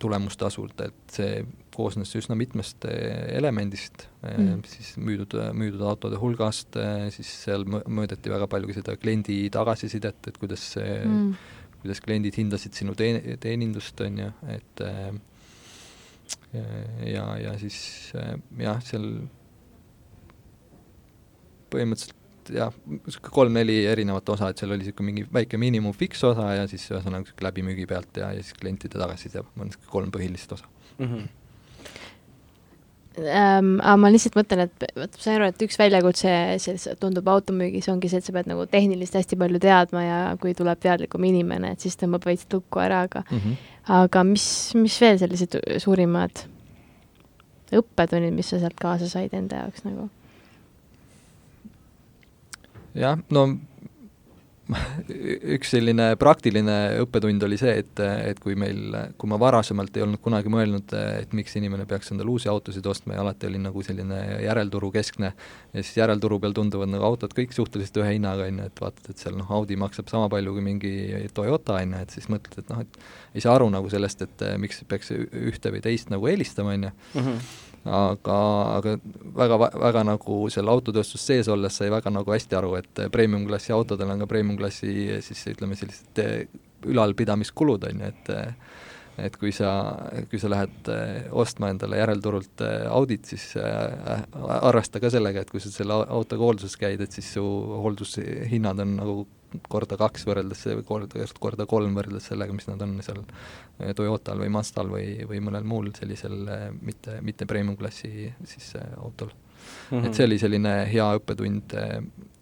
[0.00, 1.38] tulemustasult, et see
[1.78, 7.64] koosnes üsna mitmest eh, elemendist ehm, mm., siis müüdud, müüdud autode hulgast, eh, siis seal
[7.68, 11.32] mõõdeti väga palju ka seda kliendi tagasisidet, et kuidas see mm.,
[11.78, 14.80] kuidas kliendid hindasid sinu teen-, teenindust, on ju, et
[17.06, 17.76] ja, ja siis
[18.58, 19.06] jah, seal
[21.72, 22.16] põhimõtteliselt
[22.54, 26.86] jah, niisugune kolm-neli erinevat osa, et seal oli niisugune mingi väike miinimum fiksosa ja siis
[26.90, 31.04] ühesõnaga niisugune läbimüügi pealt ja, ja siis klientide tagasiside, on niisugune kolm põhilist osa mm.
[31.04, 31.28] -hmm
[33.18, 33.78] ähm,.
[33.80, 37.88] aga ma lihtsalt mõtlen, et vot ma sain aru, et üks väljakutse, see tundub automüügis
[37.92, 41.72] ongi see, et sa pead nagu tehnilist hästi palju teadma ja kui tuleb teadlikum inimene,
[41.74, 43.56] et siis tõmbab veits lukku ära, aga mm -hmm.
[44.02, 44.46] aga mis,
[44.78, 46.44] mis veel sellised suurimad
[47.72, 50.08] õppetunnid, mis sa sealt kaasa said enda jaoks nagu?
[52.94, 53.48] Jah, no
[55.54, 60.20] üks selline praktiline õppetund oli see, et, et kui meil, kui ma varasemalt ei olnud
[60.24, 64.18] kunagi mõelnud, et miks inimene peaks endale uusi autosid ostma ja alati oli nagu selline
[64.44, 65.32] järelturu keskne,
[65.72, 69.08] ja siis järelturu peal tunduvad nagu autod kõik suhteliselt ühe hinnaga, on ju, et vaatad,
[69.12, 70.92] et seal noh, Audi maksab sama palju kui mingi
[71.34, 73.00] Toyota, on ju, et siis mõtled, et noh, et
[73.38, 76.94] ei saa aru nagu sellest, et miks peaks ühte või teist nagu eelistama, on ju.
[77.22, 77.40] Mhm
[77.84, 78.38] aga,
[78.78, 78.96] aga
[79.36, 84.12] väga, väga nagu selle autotööstus sees olles sai väga nagu hästi aru, et premium-klassi autodel
[84.14, 86.44] on ka premium-klassi siis ütleme, sellised eh,
[86.88, 88.34] ülalpidamiskulud, on ju, et
[89.18, 89.72] et kui sa,
[90.30, 95.62] kui sa lähed eh, ostma endale järelturult eh, Audit, siis arvesta ka sellega, et kui
[95.62, 99.18] sa selle autoga hoolduses käid, et siis su hooldushinnad on nagu
[99.68, 104.52] korda kaks võrreldes, korda, korda kolm võrreldes sellega, mis nad on seal eh, Toyotal või
[104.52, 109.90] Mazdal või, või mõnel muul sellisel eh, mitte, mitte premium-klassi siis eh, autol mm.
[109.90, 110.08] -hmm.
[110.08, 111.76] et see oli selline hea õppetund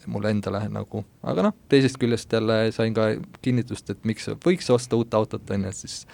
[0.07, 3.09] mulle endale nagu, aga noh, teisest küljest jälle sain ka
[3.43, 6.05] kinnitust, et miks võiks osta uut autot, on ju, et siis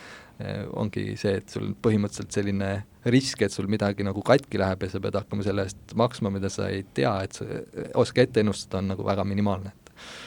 [0.80, 2.70] ongi see, et sul põhimõtteliselt selline
[3.12, 6.48] risk, et sul midagi nagu katki läheb ja sa pead hakkama selle eest maksma, mida
[6.50, 7.44] sa ei tea, et sa
[8.00, 9.74] oska ette ennustada, on nagu väga minimaalne,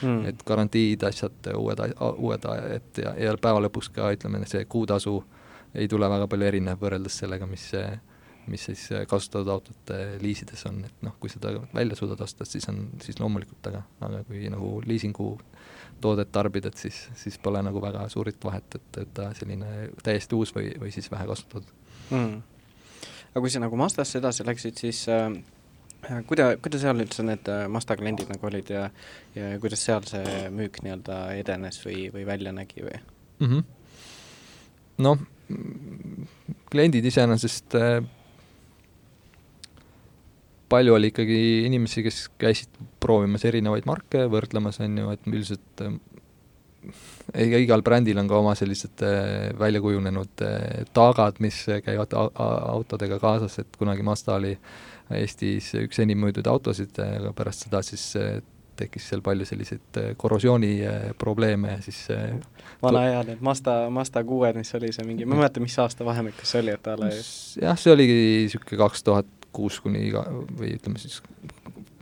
[0.02, 0.26] mm.
[0.32, 1.82] et garantiid, asjad, uued,
[2.16, 5.18] uued, et ja, ja päeva lõpuks ka ütleme, see kuutasu
[5.76, 7.88] ei tule väga palju erinev võrreldes sellega, mis see
[8.46, 12.84] mis siis kasutatud autode liisides on, et noh, kui seda välja suudad osta, siis on,
[13.02, 15.30] siis loomulikult, aga, aga kui nagu liisingu
[16.00, 20.38] toodet tarbid, et siis, siis pole nagu väga suurit vahet, et, et ta selline täiesti
[20.38, 21.72] uus või, või siis vähe kasutatud.
[22.10, 22.38] Mm.
[23.32, 25.30] Aga kui sa nagu Mazdasse edasi läksid, siis äh,
[26.28, 28.88] kuida-, kuidas seal üldse need äh, Mazda kliendid nagu olid ja
[29.36, 33.64] ja kuidas seal see müük nii-öelda edenes või, või välja nägi või mm -hmm.?
[35.06, 35.24] noh,
[36.70, 38.00] kliendid iseenesest äh,
[40.68, 45.94] palju oli ikkagi inimesi, kes käisid proovimas erinevaid marke, võrdlemas, on ju, et üldiselt äh,
[47.60, 53.60] igal brändil on ka oma sellised äh, välja kujunenud äh, taagad, mis käivad autodega kaasas,
[53.62, 54.56] et kunagi Mazda oli
[55.14, 58.40] Eestis üks enim müüdud autosid, aga pärast seda siis äh,
[58.76, 62.02] tekkis seal palju selliseid korrosiooniprobleeme ja siis
[62.82, 66.52] vana hea need Mazda, Mazda kuued, mis oli see mingi, ma ei mäleta, mis aastavahemikus
[66.52, 70.26] see oli, et ta oli jah, see oligi niisugune kaks tuhat kuus kuni iga,
[70.58, 71.22] või ütleme siis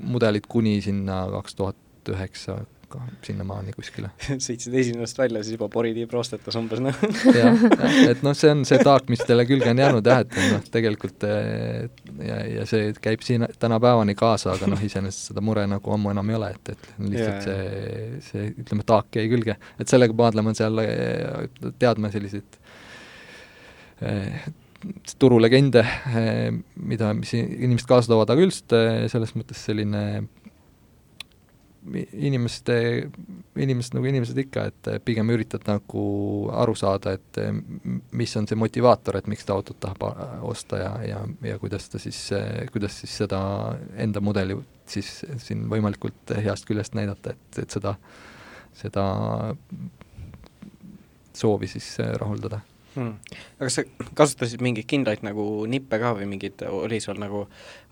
[0.02, 2.58] mudelid kuni sinna kaks tuhat üheksa
[2.94, 4.10] aga sinnamaani kuskile
[4.46, 7.04] sõitsid esimesest välja, siis juba poritiib roostetas umbes, noh.
[7.38, 7.64] jah,
[8.08, 11.26] et noh, see on see taak, mis teile külge on jäänud jah, et noh, tegelikult
[11.28, 11.86] eh,
[12.24, 16.32] ja, ja see käib siin tänapäevani kaasa, aga noh, iseenesest seda mure nagu ammu enam
[16.32, 17.48] ei ole, et, et lihtsalt yeah.
[17.48, 21.48] see, see ütleme, taak jäi külge, et sellega maadlema seal eh,
[21.80, 22.60] teadma selliseid
[24.04, 24.44] eh,
[25.18, 25.80] turulegende,
[26.84, 28.74] mida, mis inimesed kaasa toovad, aga üldiselt
[29.08, 30.02] selles mõttes selline
[32.12, 32.76] inimeste,
[33.60, 36.04] inimesed nagu inimesed ikka, et pigem üritad nagu
[36.56, 37.40] aru saada, et
[38.16, 40.04] mis on see motivaator, et miks ta autot tahab
[40.48, 42.20] osta ja, ja, ja kuidas ta siis,
[42.72, 43.40] kuidas siis seda
[44.00, 44.56] enda mudeli
[44.88, 45.10] siis
[45.44, 47.94] siin võimalikult heast küljest näidata, et, et seda,
[48.76, 49.04] seda
[51.34, 52.60] soovi siis rahuldada
[52.94, 53.14] hmm..
[53.58, 53.84] aga kas sa
[54.18, 57.44] kasutasid mingeid kindlaid nagu nippe ka või mingeid, oli sul nagu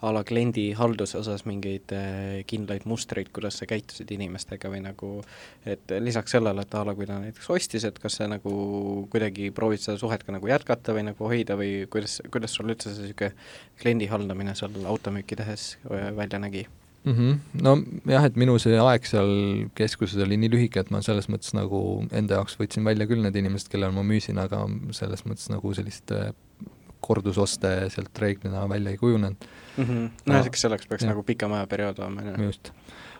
[0.02, 5.12] a la kliendi halduse osas mingeid eh, kindlaid mustreid, kuidas sa käitusid inimestega või nagu
[5.68, 8.52] et lisaks sellele, et a la kui ta näiteks ostis, et kas sa nagu
[9.12, 12.92] kuidagi proovid seda suhet ka nagu jätkata või nagu hoida või kuidas, kuidas sul üldse
[12.92, 13.34] see niisugune
[13.82, 16.66] kliendi haldamine seal automüüki tehes eh, välja nägi?
[17.04, 17.12] Mm.
[17.12, 17.62] -hmm.
[17.62, 17.76] no
[18.12, 19.32] jah, et minu see aeg seal
[19.78, 23.36] keskuses oli nii lühike, et ma selles mõttes nagu enda jaoks võtsin välja küll need
[23.36, 24.64] inimesed, kellele ma müüsin, aga
[24.96, 26.30] selles mõttes nagu sellist äh,
[27.02, 29.84] kordusoste sealt reeglina välja ei kujunenud mm.
[29.84, 30.10] -hmm.
[30.26, 31.10] no ja selleks peaks ja.
[31.10, 32.72] nagu pikem ajaperiood olema, just.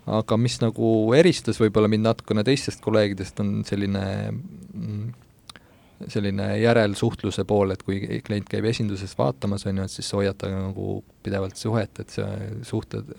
[0.06, 5.12] aga mis nagu eristas võib-olla mind natukene teistest kolleegidest, on selline mm,
[6.08, 10.64] selline järelsuhtluse pool, et kui klient käib esinduses vaatamas, on ju, et siis hoiad temaga
[10.66, 13.12] nagu pidevalt suhet, et see suhted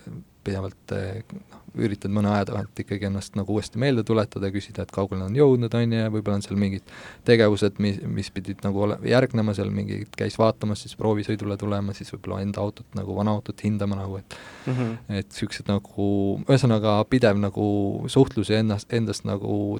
[0.43, 4.91] pidevalt noh, üritad mõne aja tagant ikkagi ennast nagu uuesti meelde tuletada ja küsida, et
[4.93, 6.91] kaugele on jõudnud, on ju, ja võib-olla on seal mingid
[7.25, 12.13] tegevused, mis, mis pidid nagu ole-, järgnema seal, mingi käis vaatamas, siis proovisõidule tulema, siis
[12.13, 15.17] võib-olla enda autot nagu, vana autot hindama nagu, et mm -hmm.
[15.19, 16.09] et niisugused nagu,
[16.45, 17.65] ühesõnaga pidev nagu
[18.07, 19.79] suhtlus ja ennast, endast nagu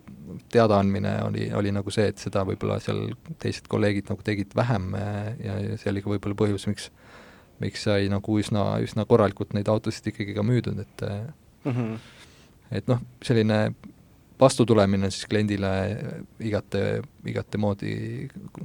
[0.52, 4.94] teadaandmine oli, oli nagu see, et seda võib-olla seal teised kolleegid nagu tegid vähem
[5.44, 6.90] ja, ja see oli ka võib-olla põhjus, miks
[7.64, 11.98] miks sai nagu üsna, üsna korralikult neid autosid ikkagi ka müüdud, et mm -hmm.
[12.80, 13.60] et noh, selline
[14.40, 15.72] vastutulemine siis kliendile
[16.40, 17.94] igate, igate moodi,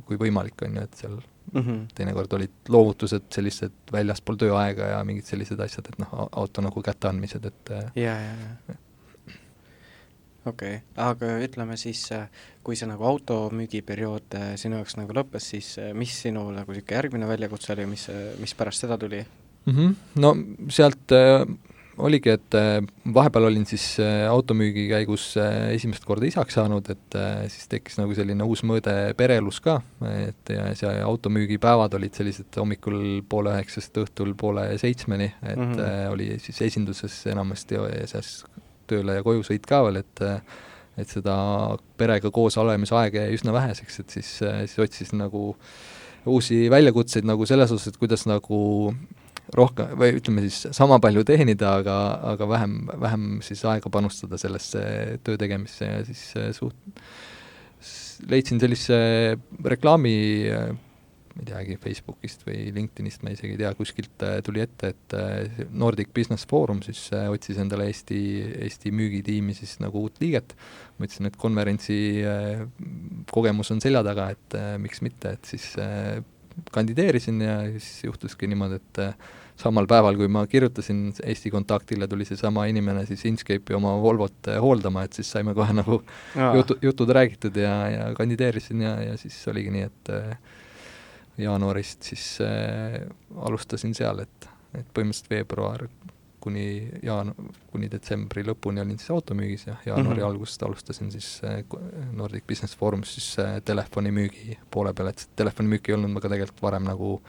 [0.07, 1.17] kui võimalik, on ju, et seal
[1.53, 1.87] mm -hmm.
[1.95, 7.45] teinekord olid loovutused sellised väljaspool tööaega ja mingid sellised asjad, et noh, auto nagu kätteandmised,
[7.45, 8.35] et ja, ja,
[8.69, 8.75] ja
[10.49, 12.29] okei okay., aga ütleme siis, äh,
[12.69, 17.01] kui see nagu automüügiperiood äh, sinu jaoks nagu lõppes, siis äh, mis sinu nagu niisugune
[17.01, 18.09] järgmine väljakutse oli, mis,
[18.43, 19.73] mis pärast seda tuli mm?
[19.73, 19.95] -hmm.
[20.21, 20.35] no
[20.69, 21.49] sealt äh,
[21.99, 22.79] oligi, et äh,
[23.15, 27.99] vahepeal olin siis äh, automüügi käigus äh, esimest korda isaks saanud, et äh, siis tekkis
[27.99, 29.79] nagu selline uus mõõde pereelus ka,
[30.13, 35.83] et ja see automüügipäevad olid sellised hommikul poole üheksast õhtul poole seitsmeni, et mm -hmm.
[35.89, 38.45] äh, oli siis esinduses enamasti siis
[38.87, 40.27] tööle ja koju sõit ka veel, et
[40.99, 41.37] et seda
[42.01, 45.53] perega koos olemise aega jäi üsna väheseks, et siis, siis otsisin nagu
[46.29, 48.61] uusi väljakutseid nagu selles osas, et kuidas nagu
[49.57, 51.97] rohkem või ütleme siis sama palju teenida, aga,
[52.35, 54.83] aga vähem, vähem siis aega panustada sellesse
[55.25, 56.25] töö tegemisse ja siis
[56.59, 57.01] suht-,
[58.29, 58.99] leidsin sellise
[59.65, 60.17] reklaami
[61.38, 65.14] ma ei teagi, Facebookist või LinkedInist, ma isegi ei tea, kuskilt äh, tuli ette, et
[65.14, 68.18] äh, Nordic Business Forum siis äh, otsis endale Eesti,
[68.66, 70.57] Eesti müügitiimi siis nagu uut liiget,
[70.99, 71.99] ma ütlesin, et konverentsi
[73.30, 75.76] kogemus on selja taga, et miks mitte, et siis
[76.74, 79.01] kandideerisin ja siis juhtuski niimoodi, et
[79.59, 85.07] samal päeval, kui ma kirjutasin Eesti Kontaktile, tuli seesama inimene siis Inkscape'i oma Volvot hooldama,
[85.07, 86.01] et siis saime kohe nagu
[86.34, 86.55] Aa.
[86.59, 90.16] jutu, jutud räägitud ja, ja kandideerisin ja, ja siis oligi nii, et
[91.39, 93.01] jaanuarist siis äh,
[93.36, 95.86] alustasin seal, et, et põhimõtteliselt veebruar
[96.41, 96.66] kuni
[97.03, 97.34] jaan-,
[97.72, 100.28] kuni detsembri lõpuni olin siis automüügis ja jaanuari mm -hmm.
[100.30, 101.64] algusest alustasin siis äh,
[102.12, 106.62] Nordic Business Forumis siis äh, telefonimüügi poole peal, et telefonimüüki ei olnud ma ka tegelikult
[106.62, 107.20] varem nagu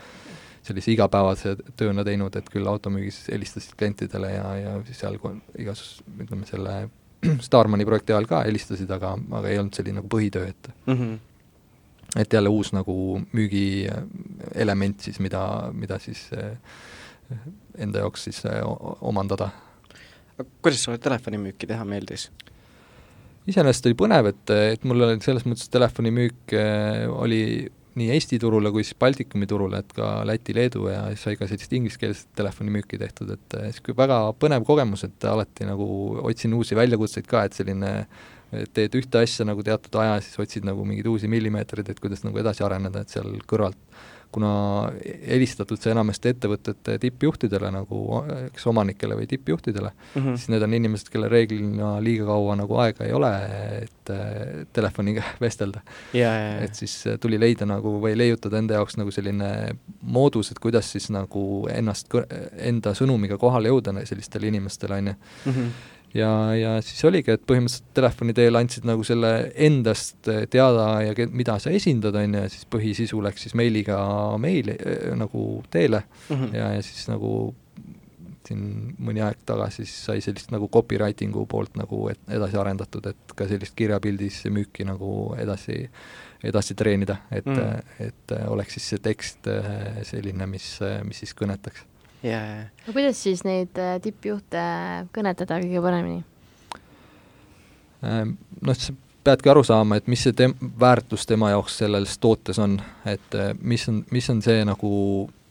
[0.63, 5.17] sellise igapäevase tööna teinud, et küll automüügis helistasid klientidele ja, ja seal
[5.57, 6.89] igas-, ütleme selle
[7.47, 11.17] Starmani projekti ajal ka helistasid, aga, aga ei olnud selline nagu põhitöö, et mm -hmm.
[12.17, 12.93] Et jälle uus nagu
[13.33, 15.41] müügielement siis, mida,
[15.73, 16.27] mida siis
[17.77, 18.43] enda jaoks siis
[19.01, 19.51] omandada.
[20.61, 22.29] kuidas sulle telefonimüüki teha meeldis?
[23.49, 26.55] iseenesest oli põnev, et, et mul oli selles mõttes telefonimüük
[27.13, 27.43] oli
[27.99, 31.47] nii Eesti turule kui siis Baltikumi turule, et ka Läti, Leedu ja siis sai ka
[31.49, 35.87] sellist ingliskeelset telefonimüüki tehtud, et niisugune väga põnev kogemus, et alati nagu
[36.29, 37.93] otsin uusi väljakutseid ka, et selline
[38.73, 42.39] teed ühte asja nagu teatud aja, siis otsid nagu mingeid uusi millimeetreid, et kuidas nagu
[42.41, 43.77] edasi areneda, et seal kõrvalt
[44.31, 44.51] kuna
[45.27, 47.99] helistatud see enamasti ettevõtete tippjuhtidele nagu,
[48.49, 50.37] eks omanikele või tippjuhtidele mm, -hmm.
[50.37, 53.31] siis need on inimesed, kellel reeglina liiga kaua nagu aega ei ole,
[53.81, 54.31] et äh,
[54.73, 55.81] telefoniga vestelda
[56.13, 56.29] yeah,.
[56.29, 59.51] Yeah, et siis äh, tuli leida nagu või leiutada enda jaoks nagu selline
[60.01, 62.13] moodus, et kuidas siis nagu ennast,
[62.57, 65.71] enda sõnumiga kohale jõuda sellistele inimestele, on ju mhm
[66.13, 69.31] ja, ja siis oligi, et põhimõtteliselt telefoni teel andsid nagu selle
[69.67, 73.99] endast teada ja mida sa esindad, on ju, ja siis põhisisu läks siis meiliga
[74.41, 76.55] meili äh, nagu teele mm -hmm.
[76.55, 77.53] ja, ja siis nagu
[78.47, 83.35] siin mõni aeg tagasi siis sai sellist nagu copywriting'u poolt nagu et edasi arendatud, et
[83.35, 85.89] ka sellist kirjapildis müüki nagu edasi,
[86.43, 88.07] edasi treenida, et mm, -hmm.
[88.07, 89.47] et oleks siis see tekst
[90.03, 91.85] selline, mis, mis siis kõnetaks
[92.23, 92.67] yeah..
[92.83, 94.65] aga kuidas siis neid äh, tippjuhte
[95.15, 96.23] kõnetada kõige paremini?
[98.05, 98.93] Ähm, noh, sa
[99.23, 103.51] peadki aru saama, et mis see tem-, väärtus tema jaoks selles tootes on, et äh,
[103.59, 104.93] mis on, mis on see nagu,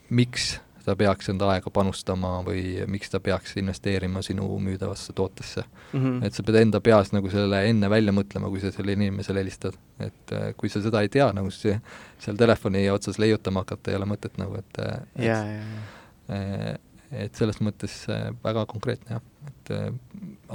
[0.08, 0.56] miks
[0.88, 5.98] ta peaks enda aega panustama või miks ta peaks investeerima sinu müüdavasse tootesse mm.
[6.00, 6.22] -hmm.
[6.24, 9.76] et sa pead enda peas nagu selle enne välja mõtlema, kui sa sellele inimesele helistad.
[10.00, 11.76] et äh, kui sa seda ei tea, nagu siis
[12.18, 15.97] seal telefoni otsas leiutama hakata ei ole mõtet nagu, et, et yeah, yeah, yeah Eh,
[16.28, 19.90] et selles mõttes eh, väga konkreetne jah, et eh,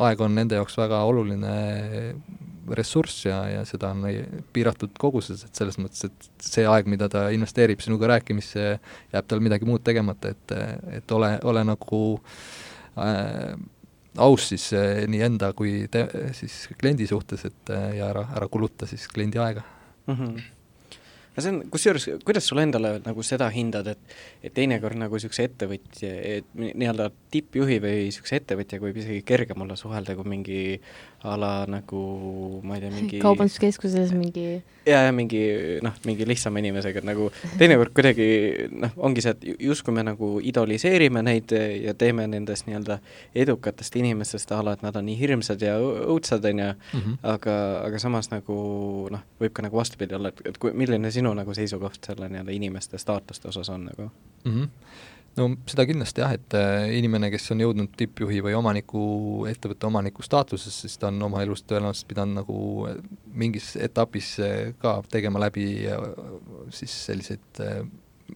[0.06, 1.54] aeg on nende jaoks väga oluline
[2.78, 4.06] ressurss ja, ja seda on
[4.56, 8.68] piiratud koguses, et selles mõttes, et see aeg, mida ta investeerib sinuga rääkimisse,
[9.12, 10.56] jääb tal midagi muud tegemata, et,
[11.02, 12.02] et ole, ole nagu
[13.02, 13.52] äh,
[14.24, 16.06] aus siis äh, nii enda kui te,
[16.38, 19.66] siis kliendi suhtes, et äh, ja ära, ära kuluta siis kliendi aega
[20.08, 20.14] mm.
[20.16, 20.53] -hmm
[21.36, 25.48] no see on, kusjuures, kuidas sul endale nagu seda hindad, et et teinekord nagu niisuguse
[25.50, 30.60] ettevõtja, et nii-öelda tippjuhi või niisuguse ettevõtjaga võib isegi kergem olla suhelda kui mingi
[31.24, 32.04] a la nagu
[32.68, 34.46] ma ei tea, mingi kaubanduskeskuses mingi
[34.86, 35.42] ja, ja mingi
[35.82, 38.28] noh, mingi lihtsama inimesega, et nagu teinekord kuidagi
[38.74, 43.00] noh, ongi see, et justkui me nagu idoliseerime neid ja teeme nendest nii-öelda
[43.46, 46.70] edukatest inimestest a la, et nad on nii hirmsad ja õudsad, on ju,
[47.00, 47.18] mhm.
[47.36, 47.58] aga,
[47.88, 48.58] aga samas nagu
[49.14, 52.56] noh, võib ka nagu vastupidi olla, et, et kui, milline sinu nagu seisukoht selle nii-öelda
[52.56, 54.52] inimeste staatuste osas on nagu mm?
[54.52, 59.04] -hmm no seda kindlasti jah, et äh, inimene, kes on jõudnud tippjuhi või omaniku,
[59.50, 62.60] ettevõtte omaniku staatusesse, siis ta on oma elus tõenäoliselt pidanud nagu
[62.90, 63.00] äh,
[63.34, 65.68] mingis etapis äh, ka tegema läbi
[66.74, 67.64] siis selliseid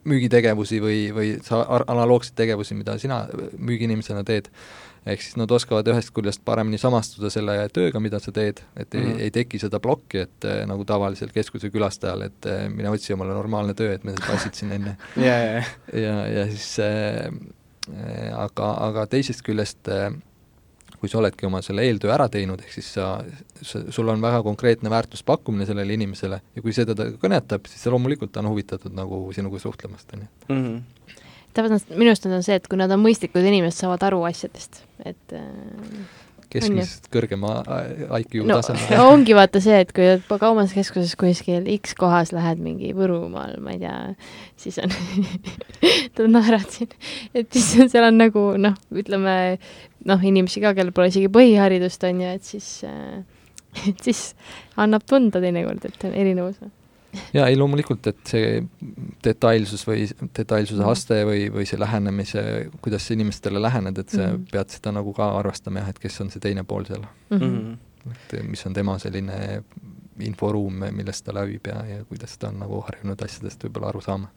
[0.07, 3.23] müügitegevusi või, või sa analoogseid tegevusi, mida sina
[3.57, 4.49] müügiinimesena teed
[5.05, 8.99] ehk siis nad oskavad ühest küljest paremini samastuda selle tööga, mida sa teed, et mm
[8.99, 9.05] -hmm.
[9.05, 9.19] ei, mhm.
[9.27, 13.33] ei teki seda plokki, et äh, nagu tavalisel keskuse külastajal, et äh, mine otsi omale
[13.33, 17.29] normaalne töö, et me passid siin enne ja, ja, ja, ja siis äh,
[18.35, 20.11] aga, aga teisest küljest äh,
[20.97, 23.09] kui sa oledki oma selle eeltöö ära teinud, ehk siis sa,
[23.61, 28.37] sa, sul on väga konkreetne väärtuspakkumine sellele inimesele ja kui see teda kõnetab, siis loomulikult
[28.41, 30.31] on huvitatud nagu sinuga suhtlemast, on ju.
[31.55, 35.35] Täpselt, minu arust on see, et kui nad on mõistlikud inimesed, saavad aru asjadest, et
[35.35, 36.01] äh,
[36.53, 37.53] keskmisest kõrgema
[38.19, 43.57] IQ no, tasemel ongi vaata see, et kui kaubanduskeskuses kuskil X kohas lähed mingi Võrumaal,
[43.63, 43.95] ma ei tea,
[44.59, 44.93] siis on
[46.35, 46.93] naerad siin,
[47.33, 49.37] et siis seal on nagu noh, ütleme
[50.07, 53.23] noh, inimesi ka, kellel pole isegi põhiharidust, on ju, et siis äh,
[53.89, 54.31] et siis
[54.79, 56.59] annab tunda teinekord, et on erinevus
[57.33, 58.61] jaa, ei loomulikult, et see
[59.23, 60.05] detailsus või
[60.37, 60.91] detailsuse mhm.
[60.91, 62.43] aste või, või see lähenemise,
[62.83, 64.47] kuidas sa inimestele lähened, et sa mm -hmm.
[64.51, 67.37] pead seda nagu ka arvestama jah, et kes on see teine pool seal mm.
[67.39, 67.77] -hmm.
[68.11, 69.63] et mis on tema selline
[70.19, 74.31] inforuum, millest ta läbib ja, ja kuidas ta on nagu harjunud asjadest võib-olla aru saama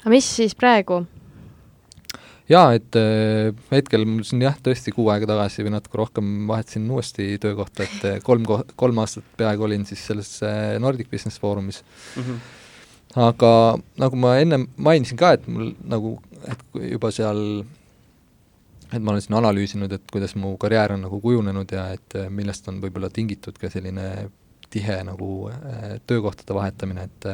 [0.00, 1.04] aga mis siis praegu?
[2.50, 6.90] Jaa, et äh, hetkel mul siin jah, tõesti kuu aega tagasi või natuke rohkem vahetasin
[6.92, 11.40] uuesti töökohta, et äh, kolm ko-, kolm aastat peaaegu olin siis selles äh, Nordic Business
[11.40, 11.82] Forumis
[12.16, 12.22] mm.
[12.22, 12.42] -hmm.
[13.28, 13.54] aga
[14.04, 17.64] nagu ma enne mainisin ka, et mul nagu, et juba seal
[18.92, 22.68] et ma olen siin analüüsinud, et kuidas mu karjäär on nagu kujunenud ja et millest
[22.68, 24.28] on võib-olla tingitud ka selline
[24.70, 25.50] tihe nagu
[26.06, 27.26] töökohtade vahetamine, et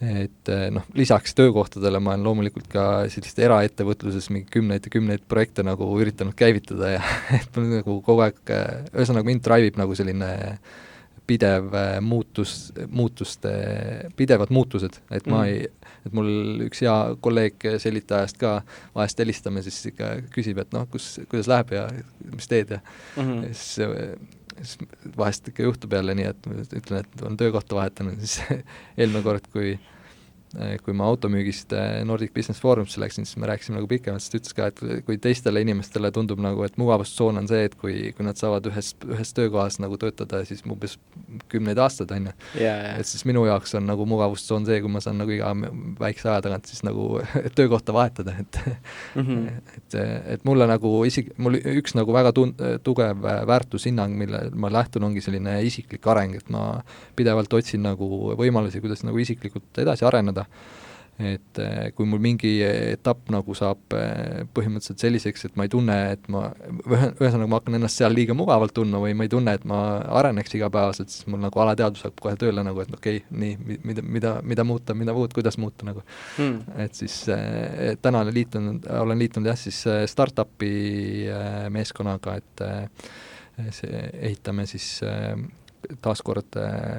[0.00, 5.24] et eh, noh, lisaks töökohtadele ma olen loomulikult ka sellist eraettevõtluses mingi kümneid ja kümneid
[5.28, 7.04] projekte nagu üritanud käivitada ja
[7.38, 8.42] et mul nagu kogu aeg,
[8.92, 10.34] ühesõnaga mind drive ib nagu selline
[11.26, 12.54] pidev eh, muutus,
[12.92, 13.52] muutuste,
[14.18, 15.48] pidevad muutused, et ma mm.
[15.50, 18.58] ei, et mul üks hea kolleeg Sellita ajast ka
[18.94, 21.88] vahest helistame, siis ikka küsib, et noh, kus, kuidas läheb ja
[22.30, 23.46] mis teed ja mm -hmm.
[23.52, 24.78] siis siis
[25.16, 26.48] vahest ikka juhtub jälle nii, et
[26.80, 28.40] ütlen, et olen töökohta vahetanud, siis
[28.98, 29.76] eelmine kord, kui
[30.84, 34.38] kui ma automüügist äh, Nordic Business Forumisse läksin, siis me rääkisime nagu pikemalt, siis ta
[34.38, 38.24] ütles ka, et kui teistele inimestele tundub nagu, et mugavustsoon on see, et kui, kui
[38.24, 40.96] nad saavad ühes, ühes töökohas nagu töötada siis umbes
[41.52, 42.34] kümneid aastaid, on ju.
[42.62, 45.52] et siis minu jaoks on nagu mugavustsoon see, kui ma saan nagu iga
[46.00, 47.20] väikse aja tagant siis nagu
[47.58, 48.60] töökohta vahetada, et
[49.14, 49.60] mm -hmm.
[49.76, 49.98] et,
[50.36, 53.20] et mulle nagu isik-, mul üks nagu väga tun-, tugev
[53.52, 56.82] väärtushinnang, mille ma lähtun, ongi selline isiklik areng, et ma
[57.16, 60.45] pidevalt otsin nagu võimalusi, kuidas nagu isiklikult edasi areneda
[61.16, 65.94] et eh, kui mul mingi etapp nagu saab eh, põhimõtteliselt selliseks, et ma ei tunne,
[66.12, 66.42] et ma,
[66.84, 69.78] ühesõnaga ma hakkan ennast seal liiga mugavalt tundma või ma ei tunne, et ma
[70.20, 74.04] areneks igapäevaselt, siis mul nagu alateadvus hakkab kohe tööle nagu, et okei okay,, nii, mida,
[74.04, 76.04] mida, mida muuta, mida muuta, kuidas muuta nagu.
[76.36, 76.60] Hmm..
[76.84, 79.80] et siis eh, täna olen liitunud, olen liitunud jah, siis
[80.12, 80.74] startup'i
[81.72, 85.00] meeskonnaga, et see, ehitame siis
[86.04, 86.58] taaskord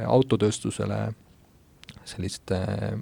[0.09, 1.01] autotööstusele
[2.07, 2.97] sellist äh,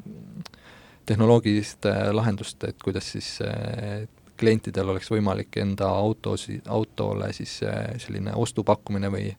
[1.06, 7.62] tehnoloogilist äh, lahendust, et kuidas siis äh, klientidel oleks võimalik enda autosi, autole siis
[8.04, 9.30] selline ostupakkumine või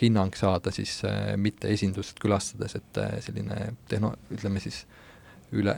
[0.00, 1.02] hinnang saada siis
[1.36, 4.78] mitte esindust külastades, et selline tehno-, ütleme siis
[5.52, 5.74] üle,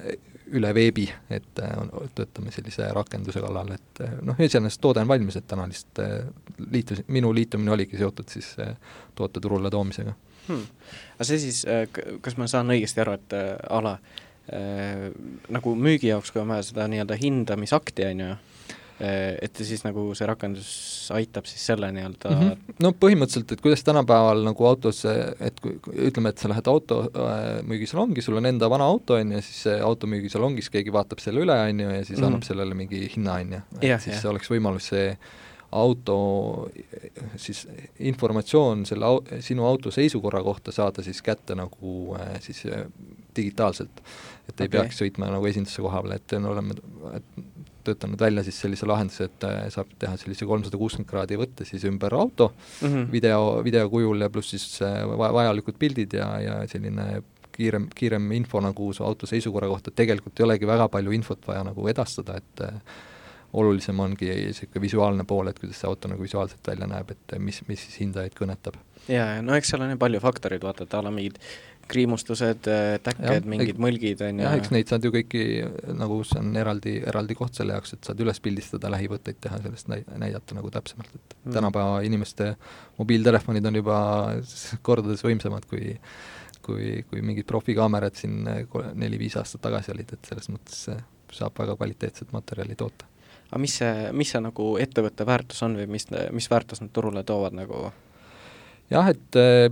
[0.55, 1.51] üle veebi, et
[2.15, 7.35] töötame sellise rakenduse kallal, et noh, iseenesest toode on valmis, et täna lihtsalt liitus, minu
[7.35, 8.53] liitumine oligi seotud siis
[9.19, 10.15] toote turule toomisega
[10.51, 10.99] hmm..
[11.17, 11.87] aga see siis, äh,
[12.25, 13.97] kas ma saan õigesti aru, et äh, a la
[14.53, 15.09] äh,
[15.53, 18.31] nagu müügi jaoks, kui on vaja seda nii-öelda hindamisakti, on ju,
[19.01, 20.71] äh, et siis nagu see rakendus
[21.17, 22.79] aitab siis selle nii-öelda mm -hmm.
[22.85, 25.77] no põhimõtteliselt, et kuidas tänapäeval nagu autos, et kui,
[26.11, 30.93] ütleme, et sa lähed automüügisalongi, sul on enda vana auto, on ju, siis automüügisalongis keegi
[30.93, 32.27] vaatab selle üle, on ju, ja siis mm -hmm.
[32.27, 33.61] annab sellele mingi hinna, on ju.
[33.81, 34.31] et siis ja.
[34.31, 35.17] oleks võimalus see
[35.73, 36.17] auto
[37.39, 37.63] siis
[37.99, 42.87] informatsioon selle au-, sinu auto seisukorra kohta saada siis kätte nagu äh, siis äh,
[43.37, 44.03] digitaalselt.
[44.49, 44.67] et okay.
[44.67, 46.75] ei peaks sõitma nagu esindusse koha peale, et me oleme
[47.85, 51.85] töötanud välja siis sellise lahenduse, et äh, saab teha sellise kolmsada kuuskümmend kraadi võtte siis
[51.89, 53.13] ümber auto mm -hmm.
[53.13, 54.81] video, videokujul ja pluss siis
[55.19, 60.45] vajalikud pildid ja, ja selline kiirem, kiirem info nagu su auto seisukorra kohta, tegelikult ei
[60.45, 62.67] olegi väga palju infot vaja nagu edastada, et
[63.53, 67.61] olulisem ongi niisugune visuaalne pool, et kuidas see auto nagu visuaalselt välja näeb, et mis,
[67.69, 68.79] mis siis hindajaid kõnetab.
[69.11, 71.41] jaa, no eks seal on ju palju faktoreid, vaata, et a la mingid
[71.91, 72.69] kriimustused,
[73.03, 74.47] täkked, mingid mõlgid, on ju.
[74.47, 75.45] jah, eks neid saad ju kõiki,
[75.99, 79.91] nagu see on eraldi, eraldi koht selle jaoks, et saad üles pildistada, lähivõtteid teha, sellest
[79.91, 81.55] näi-, näidata nagu täpsemalt, et mm.
[81.59, 82.53] tänapäeva inimeste
[83.01, 84.01] mobiiltelefonid on juba
[84.87, 85.97] kordades võimsamad kui
[86.61, 88.45] kui, kui mingid profikaamerad siin
[89.01, 90.85] neli-viis aastat tagasi olid, et selles mõttes
[91.35, 93.10] saab väga kvaliteetset materjali toota
[93.51, 97.25] aga mis see, mis see nagu ettevõtte väärtus on või mis, mis väärtus nad turule
[97.27, 97.89] toovad nagu?
[98.91, 99.69] jah, et äh,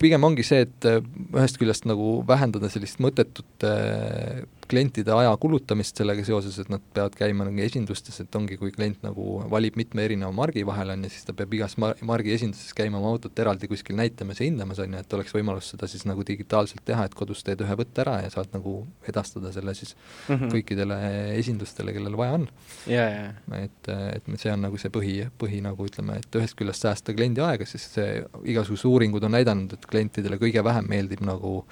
[0.00, 1.00] pigem ongi see, et äh,
[1.34, 7.16] ühest küljest nagu vähendada sellist mõttetut äh, klientide aja kulutamist sellega seoses, et nad peavad
[7.18, 11.12] käima nagu esindustes, et ongi, kui klient nagu valib mitme erineva margi vahel, on ju,
[11.14, 14.80] siis ta peab igas mar-, margi esinduses käima oma autot eraldi kuskil näitamas ja hindamas,
[14.82, 18.04] on ju, et oleks võimalus seda siis nagu digitaalselt teha, et kodus teed ühe võtte
[18.04, 18.76] ära ja saad nagu
[19.10, 20.54] edastada selle siis mm -hmm.
[20.54, 20.98] kõikidele
[21.38, 22.48] esindustele, kellel vaja on
[22.88, 23.34] yeah,.
[23.50, 23.64] Yeah.
[23.64, 27.42] et, et see on nagu see põhi, põhi nagu ütleme, et ühest küljest säästa kliendi
[27.44, 31.64] aega, sest see, igasugused uuringud on näidanud, et klientidele kõige vähem meeldib nagu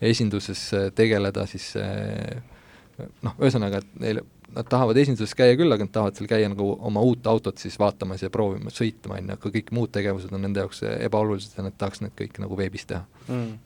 [0.00, 1.72] esinduses tegeleda siis
[3.24, 4.20] noh, ühesõnaga, et neil,
[4.56, 7.76] nad tahavad esinduses käia küll, aga nad tahavad seal käia nagu oma uut autot siis
[7.80, 11.66] vaatamas ja proovimas sõitma, on ju, aga kõik muud tegevused on nende jaoks ebaolulised ja
[11.66, 13.02] nad tahaks need kõik nagu veebis teha.
[13.26, 13.58] Mm..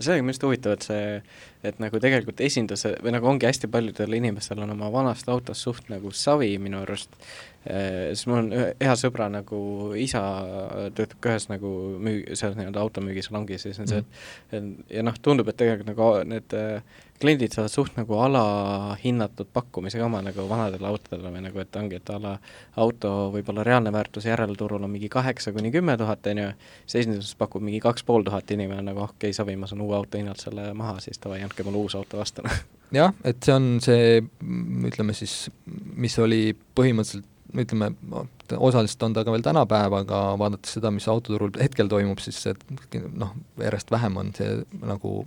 [0.00, 1.06] see ongi minu arust huvitav, et see,
[1.68, 5.92] et nagu tegelikult esinduse või nagu ongi hästi paljudel inimestel on oma vanast autost suht
[5.92, 7.12] nagu savi minu arust,
[7.62, 9.58] siis mul on hea sõbra nagu
[9.98, 10.22] isa
[10.96, 11.70] töötab ka ühes nagu
[12.02, 14.02] müü-, seal nii-öelda automüügisalongis ja siis on see,
[14.50, 16.56] et ja noh, tundub, et tegelikult nagu need
[17.22, 22.10] kliendid saavad suht nagu alahinnatud pakkumisega oma nagu vanadele autodele või nagu, et ongi, et
[22.10, 22.32] a la
[22.82, 26.50] auto võib-olla reaalne väärtus järelturul on mingi kaheksa kuni kümme tuhat, on ju,
[26.84, 29.96] siis esinduses pakub mingi kaks pool tuhat, inimene nagu okei okay,, savi, ma saan uue
[29.96, 32.46] auto hinnalt selle maha, siis davai, andke mulle uus auto vastu
[32.98, 34.22] jah, et see on see,
[34.90, 35.36] ütleme siis,
[35.94, 37.92] mis oli põhimõtteliselt ütleme,
[38.56, 43.02] osaliselt on ta ka veel tänapäev, aga vaadates seda, mis autoturul hetkel toimub, siis see
[43.12, 45.22] noh, järjest vähem on see nagu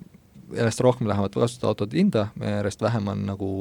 [0.56, 3.54] järjest rohkem lähevad kasutusautode hinda, järjest vähem on nagu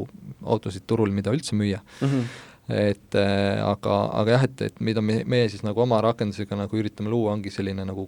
[0.43, 2.09] autosid turul, mida üldse müüa mm.
[2.09, 6.57] -hmm et äh, aga, aga jah, et, et mida me, meie siis nagu oma rakendusega
[6.57, 8.07] nagu üritame luua, ongi selline nagu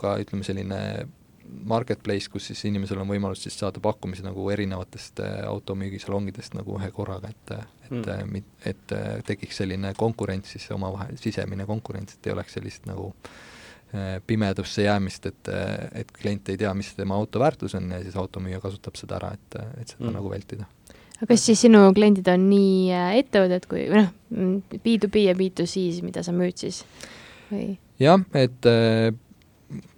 [0.00, 0.78] ka ütleme, selline
[1.68, 6.90] marketplace, kus siis inimesel on võimalus siis saada pakkumisi nagu erinevatest äh, automüügisalongidest nagu ühe
[6.96, 7.52] korraga, et
[7.90, 12.86] et mm., et, et tekiks selline konkurents siis omavahel, sisemine konkurents, et ei oleks sellist
[12.86, 13.32] nagu äh,
[13.94, 15.48] Äh, pimedusse jäämist, et,
[15.98, 19.32] et klient ei tea, mis tema auto väärtus on ja siis automüüja kasutab seda ära,
[19.34, 20.12] et, et seda mm.
[20.14, 20.66] nagu vältida.
[21.16, 24.12] aga kas siis sinu kliendid on nii äh, ettevõtted kui, või noh,
[24.76, 26.84] B2B ja B2C siis, mida sa müüd siis
[27.48, 27.72] või?
[27.98, 29.10] jah, et äh,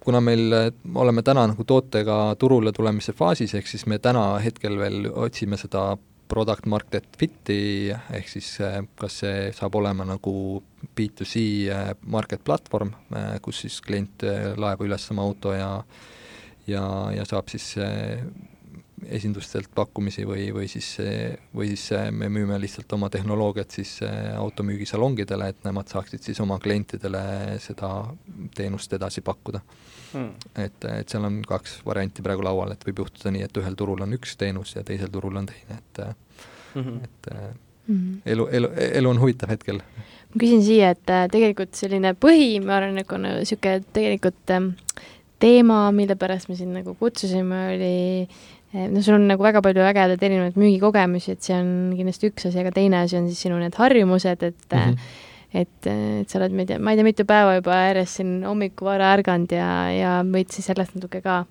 [0.01, 0.57] kuna meil,
[1.05, 5.91] oleme täna nagu tootega turule tulemise faasis, ehk siis me täna hetkel veel otsime seda
[6.27, 10.33] product market fit'i, ehk siis äh, kas see saab olema nagu
[10.97, 11.43] B2C
[11.73, 14.25] äh, market platvorm, äh, kus siis klient
[14.59, 15.69] laeb üles oma auto ja
[16.67, 17.73] ja, ja saab siis
[19.03, 20.93] esindustelt pakkumisi või, või siis,
[21.51, 23.97] või siis me müüme lihtsalt oma tehnoloogiat siis
[24.39, 27.89] automüügisalongidele, et nemad saaksid siis oma klientidele seda
[28.55, 29.59] teenust edasi pakkuda
[30.13, 30.49] mm..
[30.65, 34.05] et, et seal on kaks varianti praegu laual, et võib juhtuda nii, et ühel turul
[34.05, 37.03] on üks teenus ja teisel turul on teine, et mm, -hmm.
[37.03, 38.21] et mm -hmm.
[38.25, 39.81] elu, elu, elu on huvitav hetkel.
[40.33, 44.73] ma küsin siia, et äh, tegelikult selline põhi, ma arvan, nagu niisugune tegelikult ähm,
[45.39, 48.27] teema, mille pärast me sind nagu kutsusime, oli
[48.75, 52.47] äh, no sul on nagu väga palju ägedaid erinevaid müügikogemusi, et see on kindlasti üks
[52.47, 56.39] asi, aga teine asi on siis sinu need harjumused, et mm -hmm et, et sa
[56.39, 59.53] oled, ma ei tea, ma ei tea, mitu päeva juba järjest siin hommikul vara ärganud
[59.53, 61.43] ja, ja võid siis sellest natuke ka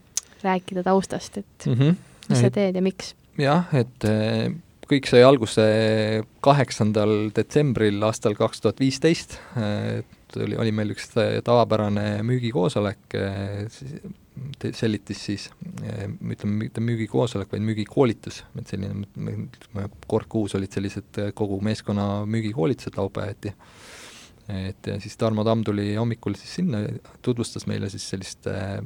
[0.42, 1.98] rääkida taustast, et mm -hmm.
[2.28, 3.14] mis sa teed ja miks?
[3.38, 4.50] jah, et eh,
[4.90, 5.64] kõik sai alguse
[6.44, 11.08] kaheksandal detsembril aastal kaks tuhat viisteist, et oli, oli meil üks
[11.44, 13.66] tavapärane müügikoosolek, eh,
[14.74, 15.48] sellitis siis,
[15.84, 19.06] eh, ütleme, mitte müügikoosolek, vaid müügikoolitus, et selline,
[20.08, 23.52] kord kuus olid sellised kogu meeskonna müügikoolitused laupäeviti
[24.48, 26.82] et ja siis Tarmo Tamm tuli hommikul siis sinna,
[27.22, 28.80] tutvustas meile siis sellist äh,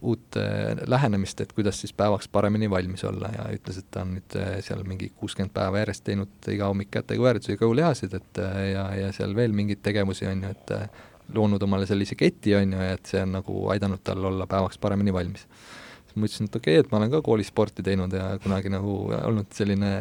[0.00, 4.16] uut äh, lähenemist, et kuidas siis päevaks paremini valmis olla ja ütles, et ta on
[4.16, 8.42] nüüd äh, seal mingi kuuskümmend päeva järjest teinud iga hommik kätekõverdusi ja kõhulihasid, et
[8.72, 10.76] ja, ja seal veel mingeid tegevusi, on ju, et
[11.34, 15.14] loonud omale sellise keti, on ju, et see on nagu aidanud tal olla päevaks paremini
[15.14, 15.46] valmis
[16.12, 18.72] siis ma ütlesin, et okei okay,, et ma olen ka koolis sporti teinud ja kunagi
[18.72, 19.92] nagu olnud selline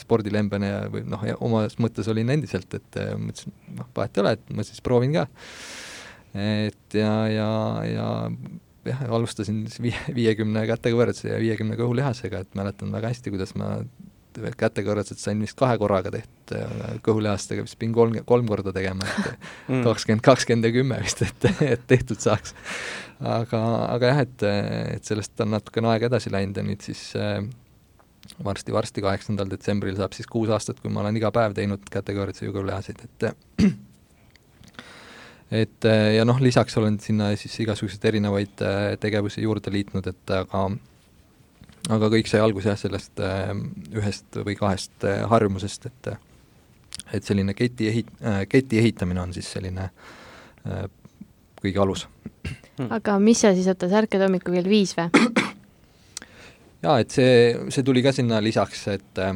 [0.00, 4.34] spordilembene ja või noh, omas mõttes olin endiselt, et äh, mõtlesin, noh, vahet ei ole,
[4.38, 5.26] et ma siis proovin ka.
[6.38, 7.50] et ja, ja,
[7.88, 8.08] ja
[8.88, 13.76] jah, alustasin siis viie, viiekümne kätekõverduse ja viiekümne kõhulihasega, et mäletan väga hästi, kuidas ma
[14.58, 16.54] kätekõrvetused sain vist kahe korraga tehtud,
[17.06, 19.30] kõhulihastega vist pidin kolm, kolm korda tegema, et
[19.70, 19.84] mm.
[19.86, 22.54] kakskümmend, kakskümmend ja kümme vist, et, et tehtud saaks.
[23.18, 23.62] aga,
[23.94, 24.46] aga jah, et,
[24.98, 27.10] et sellest on natukene aega edasi läinud ja nüüd siis
[28.44, 33.04] varsti-varsti, kaheksandal detsembril saab siis kuus aastat, kui ma olen iga päev teinud ja kõhulihaseid,
[33.06, 33.28] et
[35.62, 38.64] et ja noh, lisaks olen sinna siis igasuguseid erinevaid
[39.00, 40.68] tegevusi juurde liitnud, et aga
[41.88, 43.52] aga kõik sai alguse jah, sellest äh,
[43.96, 46.14] ühest või kahest äh, harjumusest, et
[47.14, 50.84] et selline keti ehit- äh,, keti ehitamine on siis selline äh,
[51.62, 52.06] kõige alus.
[52.78, 52.90] Hmm..
[52.94, 55.08] aga mis sa siis, oota, sa ärkad hommikul kell viis või?
[56.84, 57.32] jaa, et see,
[57.74, 59.34] see tuli ka sinna lisaks, et äh,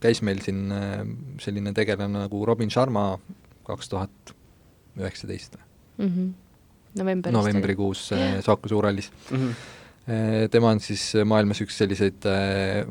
[0.00, 1.00] käis meil siin äh,
[1.42, 3.14] selline tegelane nagu Robin Sharma
[3.66, 4.34] kaks tuhat
[4.98, 5.58] üheksateist.
[6.00, 6.30] Või
[6.94, 6.98] mm?
[6.98, 7.32] -hmm novembris.
[7.32, 8.10] novembrikuus
[8.40, 9.36] Saku Suurhallis mm.
[9.36, 9.54] -hmm
[10.50, 12.24] tema on siis maailmas üks selliseid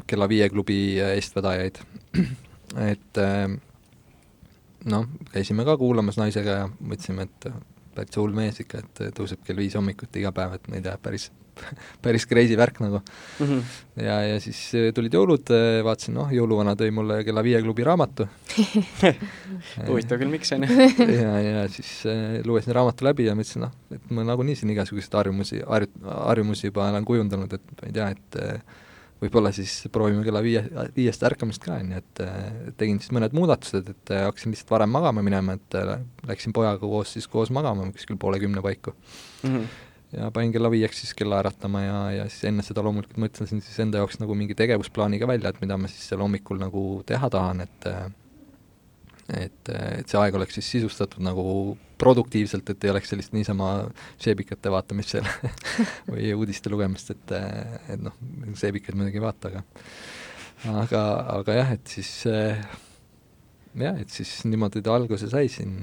[0.07, 1.79] kella viie klubi eestvedajaid.
[2.91, 3.19] et
[4.85, 7.49] noh, käisime ka kuulamas naisega ja mõtlesime, et
[7.97, 10.95] täitsa hull mees ikka, et tõuseb kell viis hommikuti iga päev, et ma ei tea,
[11.01, 11.27] päris
[12.03, 13.45] päris crazy värk nagu mm.
[13.45, 13.61] -hmm.
[14.03, 17.85] ja, ja siis äh, tulid jõulud, äh, vaatasin, noh, jõuluvana tõi mulle kella viie klubi
[17.87, 18.27] raamatu
[19.89, 20.89] huvitav küll, miks, on ju.
[21.21, 25.17] ja, ja siis äh, lugesin raamatu läbi ja mõtlesin, noh, et ma nagunii siin igasuguseid
[25.21, 28.39] harjumusi, harju-, harjumusi juba olen kujundanud, et ma ei tea, et
[29.19, 30.61] võib-olla siis proovime kella viie,
[30.95, 32.21] viiest ärkamist ka, on ju, et
[32.79, 35.77] tegin siis mõned muudatused, et hakkasin lihtsalt varem magama minema, et
[36.29, 39.49] läksin pojaga koos siis koos magama kuskil poole kümne paiku mm.
[39.49, 39.67] -hmm.
[40.15, 43.77] Ja panin kella viieks siis kella äratama ja, ja siis enne seda loomulikult mõtlesin siis
[43.83, 47.29] enda jaoks nagu mingi tegevusplaani ka välja, et mida ma siis seal hommikul nagu teha
[47.33, 47.89] tahan, et
[49.29, 51.43] et, et see aeg oleks siis sisustatud nagu
[52.01, 53.69] produktiivselt, et ei oleks sellist niisama
[54.21, 55.27] seebikate vaatamist seal
[56.11, 57.35] või uudiste lugemist, et,
[57.93, 58.15] et noh,
[58.57, 59.65] seebikaid muidugi ei vaata, aga
[60.81, 61.03] aga,
[61.37, 62.13] aga jah, et siis
[63.85, 65.75] jah, et siis niimoodi ta alguse sai siin,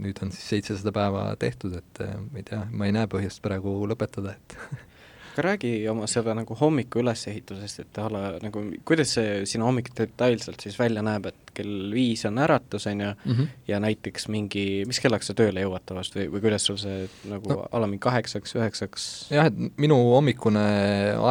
[0.00, 3.74] nüüd on siis seitsesada päeva tehtud, et ma ei tea, ma ei näe põhjust praegu
[3.90, 4.56] lõpetada, et
[5.30, 9.92] aga räägi oma seda nagu hommiku ülesehitusest, et a la nagu kuidas see sinu hommik
[9.96, 13.46] detailselt siis välja näeb, et kell viis on äratus, on ju mm, -hmm.
[13.68, 17.48] ja näiteks mingi, mis kellaks sa tööle jõuad tavaliselt või, või kuidas sul see nagu
[17.52, 17.64] no.
[17.70, 19.08] a la mingi kaheksaks, üheksaks?
[19.30, 20.66] jah, et minu hommikune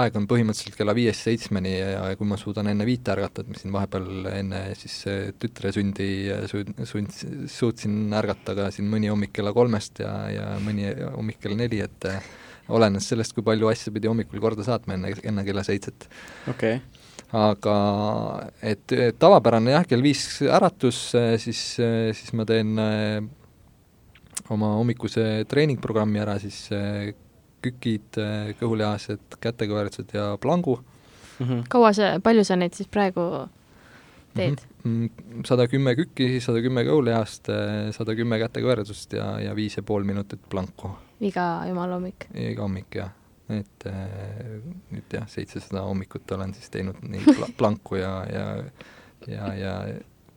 [0.01, 3.61] aeg on põhimõtteliselt kella viiest seitsmeni ja kui ma suudan enne viite ärgata, et ma
[3.61, 4.99] siin vahepeal enne siis
[5.39, 6.09] tütre sündi
[6.51, 11.55] sund-, sund-, suutsin ärgata ka siin mõni hommik kella kolmest ja, ja mõni hommik kell
[11.59, 12.11] neli, et
[12.70, 16.07] olenes sellest, kui palju asju pidi hommikul korda saatma enne, enne kella seitset.
[16.49, 17.07] okei okay.
[17.39, 17.76] aga
[18.61, 21.01] et tavapärane jah, kell viis äratus,
[21.43, 23.20] siis, siis ma teen äh,
[24.53, 26.67] oma hommikuse treeningprogrammi ära, siis
[27.59, 28.17] kükid,
[28.59, 31.45] kõhulihased, kätekõverused ja plangu mm.
[31.45, 31.63] -hmm.
[31.70, 33.49] kaua sa, palju sa neid siis praegu
[34.36, 34.63] teed?
[34.84, 35.43] Mhm.
[35.45, 37.51] sada kümme kükki, sada kümme kõhulihast,
[37.95, 42.30] sada kümme kätekõverusest ja, ja viis ja pool minutit planku iga jumala hommik?
[42.34, 43.15] iga hommik, jah.
[43.49, 44.59] et äh,
[44.93, 48.45] nüüd jah, seitsesada hommikut olen siis teinud nii pla planku ja, ja
[49.28, 49.74] ja, ja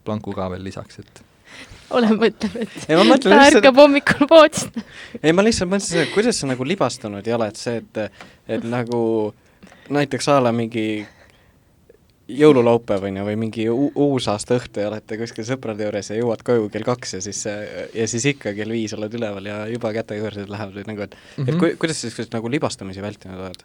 [0.04, 1.22] planku ka veel lisaks, et
[1.92, 4.78] ole mõtleb, et ei, ta ärkab hommikul voodist.
[5.22, 8.22] ei, ma lihtsalt mõtlesin seda, kuidas sa nagu libastunud ei ole, et see, et,
[8.56, 9.00] et nagu
[9.92, 11.04] näiteks a la mingi
[12.38, 16.70] jõululaupäev on ju, või mingi uusaasta õhtu ja olete kuskil sõprade juures ja jõuad koju
[16.72, 20.90] kell kaks ja siis, ja siis ikka kell viis oled üleval ja juba kätekõversed lähevad
[20.90, 21.48] nagu, et mm -hmm.
[21.48, 21.60] et mhm.
[21.60, 23.64] ku, kuidas niisuguseid nagu libastamisi vältinud oled?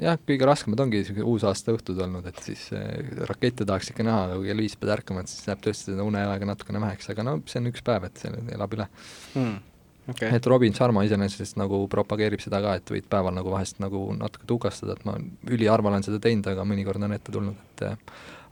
[0.00, 2.88] jah, kõige raskemad ongi niisugused uusaasta õhtud olnud, et siis äh,
[3.30, 6.02] rakette tahaks ikka näha, aga kui kell viis pead ärkama, et siis läheb tõesti seda
[6.02, 8.88] uneaega natukene väheks, aga no see on üks päev, et see elab üle
[9.34, 9.62] hmm
[10.08, 10.30] okay..
[10.36, 14.48] et Robin Sharma iseenesest nagu propageerib seda ka, et võid päeval nagu vahest nagu natuke
[14.50, 15.18] tukastada, et ma
[15.50, 17.86] üliharva olen seda teinud, aga mõnikord on ette tulnud, et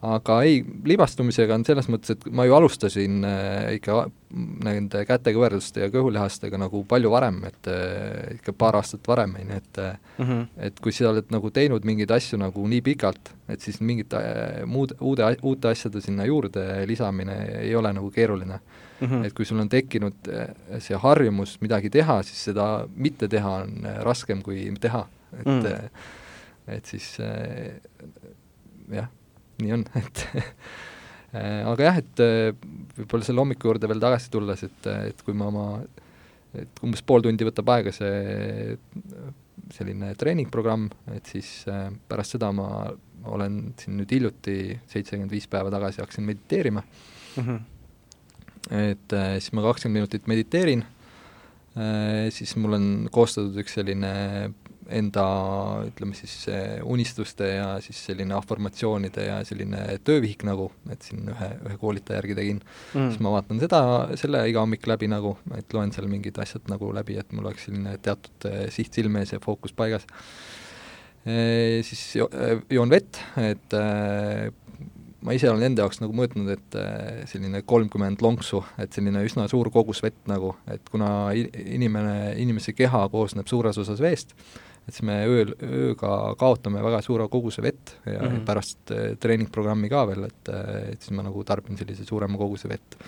[0.03, 0.59] aga ei,
[0.91, 4.07] libastumisega on selles mõttes, et ma ju alustasin äh, ikka
[4.67, 9.61] nende kätekõverduste ja kõhulihastega nagu palju varem, et äh, ikka paar aastat varem, on ju,
[9.63, 9.83] et
[10.19, 10.47] mm -hmm.
[10.69, 14.65] et kui sa oled nagu teinud mingeid asju nagu nii pikalt, et siis mingite äh,
[14.67, 18.59] muud, uude, uute asjade sinna juurde lisamine ei ole nagu keeruline
[19.03, 19.11] mm.
[19.11, 19.27] -hmm.
[19.27, 20.31] et kui sul on tekkinud
[20.79, 25.07] see harjumus midagi teha, siis seda mitte teha on raskem kui teha,
[25.39, 25.91] et mm -hmm.
[26.77, 27.19] et siis
[28.93, 29.09] jah
[29.63, 30.25] nii on, et
[31.73, 32.23] aga jah, et
[32.99, 35.67] võib-olla selle hommiku juurde veel tagasi tulles, et, et kui ma oma,
[36.55, 38.77] et umbes pool tundi võtab aega see
[39.73, 41.65] selline treeningprogramm, et siis
[42.09, 42.69] pärast seda ma
[43.33, 44.57] olen siin nüüd hiljuti,
[44.91, 47.43] seitsekümmend viis päeva tagasi hakkasin mediteerima mm.
[47.43, 47.61] -hmm.
[48.73, 50.85] Et siis ma kakskümmend minutit mediteerin,
[52.33, 54.13] siis mul on koostatud üks selline
[54.93, 55.25] enda
[55.87, 56.35] ütleme siis
[56.85, 62.37] unistuste ja siis selline afirmatsioonide ja selline töövihik nagu, et siin ühe, ühe koolitaja järgi
[62.37, 63.83] tegin mm., siis ma vaatan seda,
[64.21, 67.69] selle iga hommik läbi nagu, et loen seal mingid asjad nagu läbi, et mul oleks
[67.69, 70.05] selline teatud siht silme ees ja fookus paigas
[71.25, 71.81] e,.
[71.87, 72.29] Siis jo,
[72.73, 73.79] joon vett, et
[75.23, 76.77] ma ise olen enda jaoks nagu mõõtnud, et
[77.31, 83.05] selline kolmkümmend lonksu, et selline üsna suur kogus vett nagu, et kuna inimene, inimese keha
[83.13, 84.35] koosneb suures osas veest,
[84.89, 88.47] et siis me ööl, ööga kaotame väga suure koguse vett ja mm -hmm.
[88.47, 92.69] pärast eh, treeningprogrammi ka veel, et, eh, et siis ma nagu tarbin sellise suurema koguse
[92.69, 92.99] vett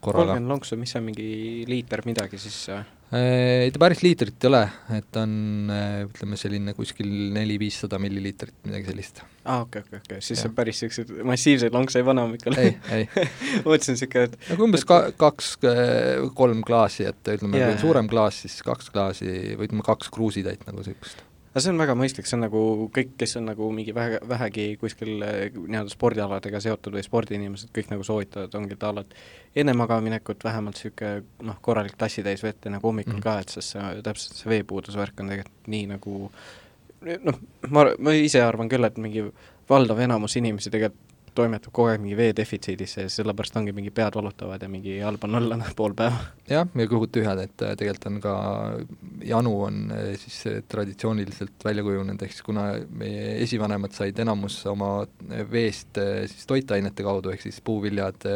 [0.00, 0.32] korraga.
[0.32, 1.30] kolmkümmend lonksu, mis on mingi
[1.68, 2.58] liiter midagi siis?
[2.66, 4.62] Eh, ei ta päris liitrit ei ole,
[4.96, 5.34] et on
[6.08, 9.22] ütleme selline kuskil neli-viissada milliliitrit, midagi sellist.
[9.44, 10.48] aa ah,, okei okay,, okei okay,, okei, siis ja.
[10.50, 13.06] on päris niisuguseid massiivseid lonkse ei pane hommikul ei, ei
[13.68, 18.42] mõtlesin niisugune, et nagu umbes ka-, kaks-kolm klaasi, et ütleme yeah., kui on suurem klaas,
[18.42, 21.25] siis kaks klaasi või ütleme, kaks kruusitäit nagu niisugust
[21.56, 24.66] aga see on väga mõistlik, see on nagu kõik, kes on nagu mingi vähe, vähegi
[24.76, 29.72] kuskil eh, nii-öelda spordialadega seotud või spordiinimesed, kõik nagu soovitavad, ongi ta ala, et enne
[29.80, 33.24] magamaminekut vähemalt niisugune noh, korralik tassitäis vett enne hommikul mm -hmm.
[33.24, 36.18] ka, et sest see, täpselt see veepuuduse värk on tegelikult nii nagu
[37.24, 37.40] noh,
[37.70, 39.24] ma, ma ise arvan küll, et mingi
[39.70, 44.16] valdav enamus inimesi tegelikult toimetab kogu aeg mingi vee defitsiidis ja sellepärast ongi mingi pead
[44.18, 46.18] valutavad ja mingi halb on olla pool päeva.
[46.48, 48.34] jah, ja kõhud tühjad, et äh, tegelikult on ka,
[49.26, 52.66] janu on äh, siis äh, traditsiooniliselt välja kujunenud, ehk siis kuna
[53.02, 54.90] meie esivanemad said enamus oma
[55.50, 58.28] veest siis toitainete kaudu, ehk siis puuviljad,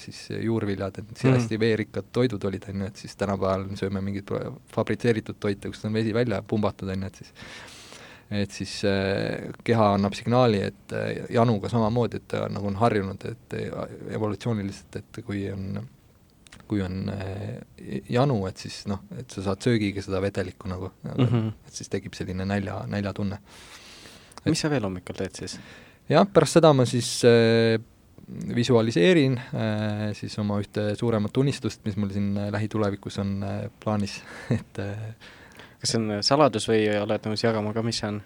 [0.00, 1.38] siis juurviljad, et siis mm.
[1.38, 4.30] hästi veerikkad toidud olid, on ju, et siis tänapäeval sööme mingit
[4.74, 7.32] fabritseeritud toite, kust on vesi välja pumbatud, on ju, et siis
[8.34, 13.26] et siis äh, keha annab signaali, et äh, januga samamoodi, et ta nagu on harjunud,
[13.30, 15.80] et äh, evolutsiooniliselt, et kui on,
[16.68, 17.00] kui on
[18.10, 21.50] janu, et siis noh, et sa saad söögiga seda vedelikku nagu mm, -hmm.
[21.66, 23.38] et siis tekib selline nälja, näljatunne.
[24.44, 25.58] mis sa veel hommikul teed siis?
[26.08, 27.80] jah, pärast seda ma siis äh,
[28.54, 34.22] visualiseerin äh, siis oma ühte suuremat unistust, mis mul siin lähitulevikus on äh, plaanis
[34.58, 35.14] et äh,
[35.84, 38.22] kas see on saladus või oled nõus jagama ka, mis see on?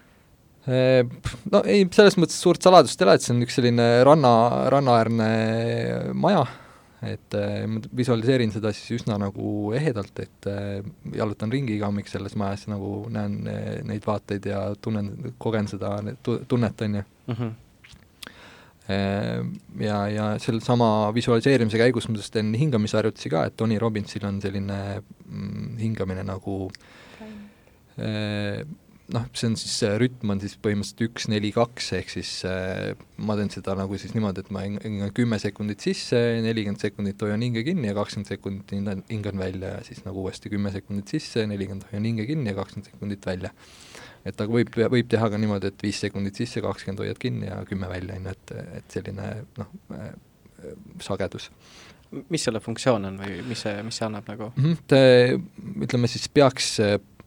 [0.69, 4.33] No ei, selles mõttes suurt saladust ei ole, et see on üks selline ranna,
[4.75, 5.29] rannaäärne
[6.19, 6.43] maja,
[7.09, 7.37] et
[7.71, 10.51] ma visualiseerin seda siis üsna nagu ehedalt, et
[11.15, 13.39] jalutan ringi iga hommik selles majas, nagu näen
[13.89, 15.97] neid vaateid ja tunnen, kogen seda
[16.27, 17.09] tunnet, on ju.
[17.31, 17.57] -hmm
[18.89, 24.79] ja, ja sellesama visualiseerimise käigus ma teen hingamisharjutusi ka, et Tony Robbinsil on selline
[25.29, 26.97] mm, hingamine nagu äh, Äh,
[29.14, 32.92] noh, see on siis, see rütm on siis põhimõtteliselt üks, neli, kaks, ehk siis äh,
[33.24, 37.44] ma teen seda nagu siis niimoodi, et ma hingan kümme sekundit sisse, nelikümmend sekundit hoian
[37.44, 41.46] hinge kinni ja kakskümmend sekundit hingan, hingan välja ja siis nagu uuesti kümme sekundit sisse,
[41.49, 43.53] nelikümmend hoian hinge kinni ja kakskümmend sekundit välja.
[44.28, 47.62] et aga võib, võib teha ka niimoodi, et viis sekundit sisse, kakskümmend hoiad kinni ja
[47.68, 49.76] kümme välja, on ju, et, et selline noh
[51.01, 51.53] sagedus
[52.32, 54.74] mis selle funktsioon on või mis see, mis see annab nagu mm?
[54.90, 56.74] -hmm, ütleme siis peaks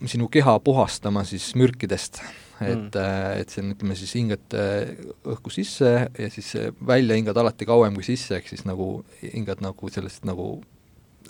[0.10, 2.22] sinu keha puhastama siis mürkidest,
[2.62, 4.92] et mm., et see on, ütleme siis hingad äh,
[5.34, 6.52] õhku sisse ja siis
[6.88, 10.54] välja hingad alati kauem kui sisse, ehk siis nagu hingad nagu sellest nagu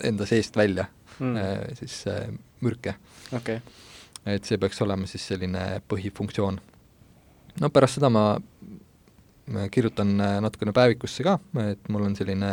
[0.04, 1.36] enda seest välja mm.
[1.36, 2.26] Äh, siis äh,
[2.64, 2.96] mürke
[3.32, 3.60] okay..
[4.26, 6.60] et see peaks olema siis selline põhifunktsioon.
[7.60, 8.26] no pärast seda ma
[9.72, 12.52] kirjutan natukene päevikusse ka, et mul on selline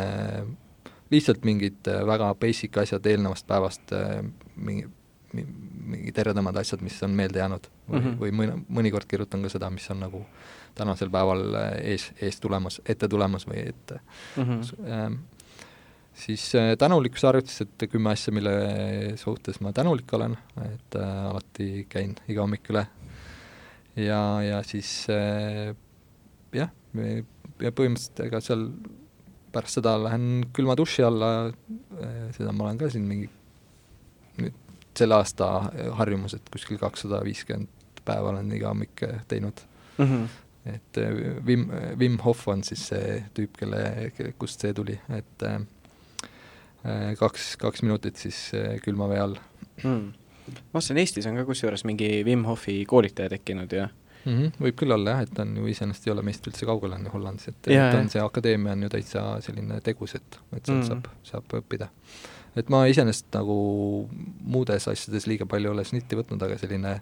[1.10, 3.94] lihtsalt mingid väga basic asjad eelnevast päevast,
[4.56, 4.88] mingi
[5.34, 8.18] mingid eredamad asjad, mis on meelde jäänud või mm, -hmm.
[8.20, 10.22] või mõni, mõnikord kirjutan ka seda, mis on nagu
[10.78, 13.94] tänasel päeval äh, ees, ees tulemas, ette tulemas või et
[14.36, 14.90] mm -hmm.
[14.90, 15.40] äh,
[16.14, 18.52] siis äh, tänulikkuse harjutused, kümme asja, mille
[19.16, 22.86] suhtes ma tänulik olen, et äh, alati käin iga hommik üle
[23.96, 25.74] ja, ja siis äh,
[26.52, 26.70] jah,
[27.60, 28.70] ja põhimõtteliselt ega seal
[29.52, 33.28] pärast seda lähen külma duši alla äh,, seda ma olen ka siin mingi
[34.98, 35.48] selle aasta
[35.98, 37.68] harjumus, et kuskil kakssada viiskümmend
[38.04, 39.60] päeva olen iga hommik teinud
[39.98, 40.06] mm.
[40.06, 40.28] -hmm.
[40.74, 41.68] et äh, Wim,
[41.98, 45.60] Wim Hof on siis see tüüp, kelle, kust see tuli, et äh,
[47.18, 48.50] kaks, kaks minutit siis
[48.84, 49.36] külma vee all
[49.84, 50.12] mm..
[50.56, 53.88] ma vaatasin, Eestis on ka kusjuures mingi Wim Hofi koolitaja tekkinud ja
[54.24, 56.66] mm -hmm, võib küll olla jah, et ta on ju iseenesest ei ole meist üldse
[56.66, 60.14] kaugel, on ju Hollandis, et yeah, ta on, see akadeemia on ju täitsa selline tegus,
[60.14, 60.88] et, et sealt mm -hmm.
[60.88, 61.88] saab, saab õppida
[62.58, 63.56] et ma iseenesest nagu
[64.40, 66.96] muudes asjades liiga palju ei ole snitti võtnud, aga selline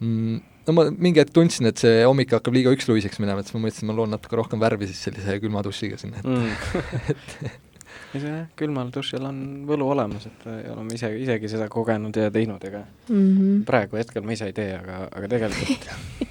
[0.00, 3.58] mm, no ma mingi hetk tundsin, et see hommik hakkab liiga üksluiseks minema, et siis
[3.58, 7.54] ma mõtlesin, ma loon natuke rohkem värvi siis sellise külma dušiga sinna, et mm.
[8.16, 12.64] et jah, külmal dušil on võlu olemas, et oleme ise, isegi seda kogenud ja teinud,
[12.64, 13.64] ega mm -hmm.
[13.68, 15.90] praegu hetkel ma ise ei tee, aga, aga tegelikult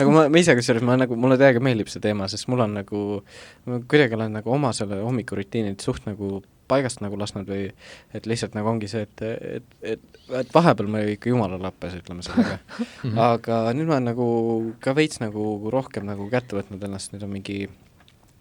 [0.00, 2.76] nagu ma, ma ise kusjuures, ma nagu, mulle täiega meeldib see teema, sest mul on
[2.80, 3.06] nagu,
[3.68, 7.68] ma kuidagi olen nagu oma selle hommikurutiinid suht nagu paigast nagu lasknud või
[8.16, 12.24] et lihtsalt nagu ongi see, et, et, et, et vahepeal ma ikka jumala lappes, ütleme
[12.26, 12.58] sellega.
[13.30, 14.28] aga nüüd ma olen nagu
[14.82, 17.60] ka veits nagu rohkem nagu kätte võtnud ennast, nüüd on mingi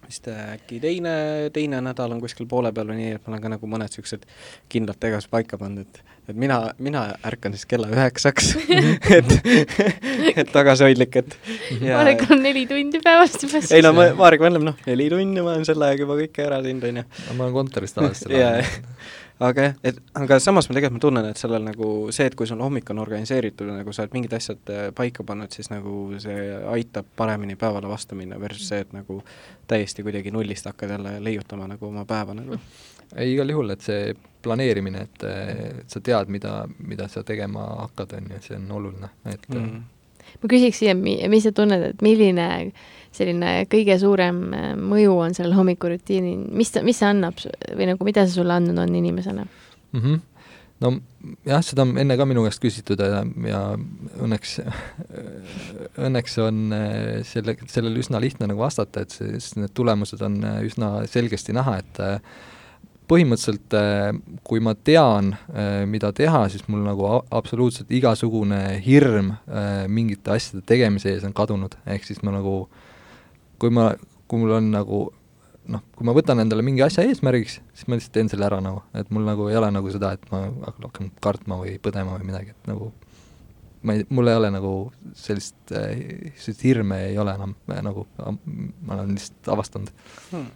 [0.05, 1.15] vist äkki teine,
[1.53, 4.25] teine nädal on kuskil poole peal või nii, et ma olen ka nagu mõned niisugused
[4.71, 8.53] kindlad tegevused paika pannud, et et mina, mina ärkan siis kella üheksaks
[9.17, 9.35] et,
[10.35, 11.37] et tagasihoidlik, et
[11.81, 11.99] ja...
[11.99, 13.75] Marek on neli tundi päevast juba siis.
[13.77, 16.63] ei no ma, Marek mõtleb, noh, neli tundi ma olen selle ajaga juba kõike ära
[16.65, 17.05] teinud, on ju.
[17.33, 18.65] ma olen kontoris tavaliselt selle aja
[19.43, 22.47] aga jah, et aga samas ma tegelikult ma tunnen, et sellel nagu see, et kui
[22.47, 26.15] sul hommik on organiseeritud ja nagu sa oled mingid asjad äh, paika pannud, siis nagu
[26.23, 29.19] see aitab paremini päevale vastu minna versus see, et nagu
[29.67, 32.59] täiesti kuidagi nullist hakkad jälle leiutama nagu oma päeva nagu.
[33.15, 34.13] Ei, igal juhul, et see
[34.45, 39.09] planeerimine, et, et sa tead, mida, mida sa tegema hakkad, on ju, see on oluline,
[39.31, 39.81] et mm.
[40.41, 42.49] ma küsiks siia, mis sa tunned, et milline
[43.15, 47.41] selline kõige suurem äh, mõju on sellel hommikurutiinil, mis, mis see annab
[47.75, 50.01] või nagu, mida see sulle andnud on inimesena mm?
[50.01, 50.17] -hmm.
[50.83, 50.91] no
[51.47, 53.61] jah, seda on enne ka minu käest küsitud ja, ja
[54.25, 54.57] õnneks,
[56.09, 60.59] õnneks on äh, selle, sellele üsna lihtne nagu vastata, et siis need tulemused on äh,
[60.67, 62.03] üsna selgesti näha, et
[63.09, 63.75] põhimõtteliselt
[64.47, 65.33] kui ma tean,
[65.91, 69.33] mida teha, siis mul nagu absoluutselt igasugune hirm
[69.91, 72.63] mingite asjade tegemise ees on kadunud, ehk siis ma nagu,
[73.61, 73.91] kui ma,
[74.29, 75.05] kui mul on nagu
[75.71, 78.83] noh, kui ma võtan endale mingi asja eesmärgiks, siis ma lihtsalt teen selle ära nagu,
[78.97, 82.53] et mul nagu ei ole nagu seda, et ma hakkan kartma või põdema või midagi,
[82.53, 82.91] et nagu
[83.85, 84.73] ma ei, mul ei ole nagu
[85.17, 89.91] sellist, sellist hirme ei ole enam nagu, ma olen lihtsalt avastanud.
[90.31, 90.53] Hmm..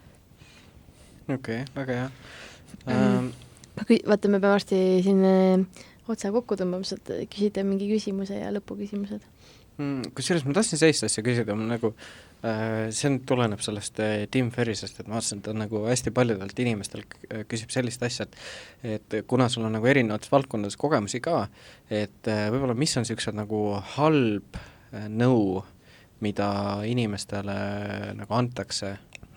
[1.30, 2.10] Okei okay,, väga hea
[2.96, 3.32] ähm..
[4.08, 9.22] vaata, me peame varsti siin äh, otsa kokku tõmbama, saad küsida mingi küsimuse ja lõpuküsimused
[9.78, 10.12] mm,.
[10.18, 11.94] kusjuures ma tahtsin sellist asja küsida, ma nagu
[12.40, 16.14] Äh, see nüüd tuleneb sellest äh, Tim Ferrisest, et ma vaatasin, et ta nagu hästi
[16.16, 21.20] paljudelt inimestelt äh, küsib sellist asja, et et kuna sul on nagu erinevates valdkondades kogemusi
[21.20, 21.50] ka,
[21.92, 23.60] et võib-olla mis on niisugused nagu
[23.98, 24.56] halb
[25.12, 25.66] nõu,
[26.24, 26.48] mida
[26.88, 27.58] inimestele
[28.16, 28.94] nagu antakse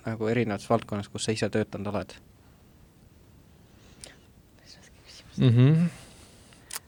[0.07, 2.15] nagu erinevates valdkonnas, kus sa ise töötanud oled
[5.39, 5.49] mm?
[5.49, 5.91] -hmm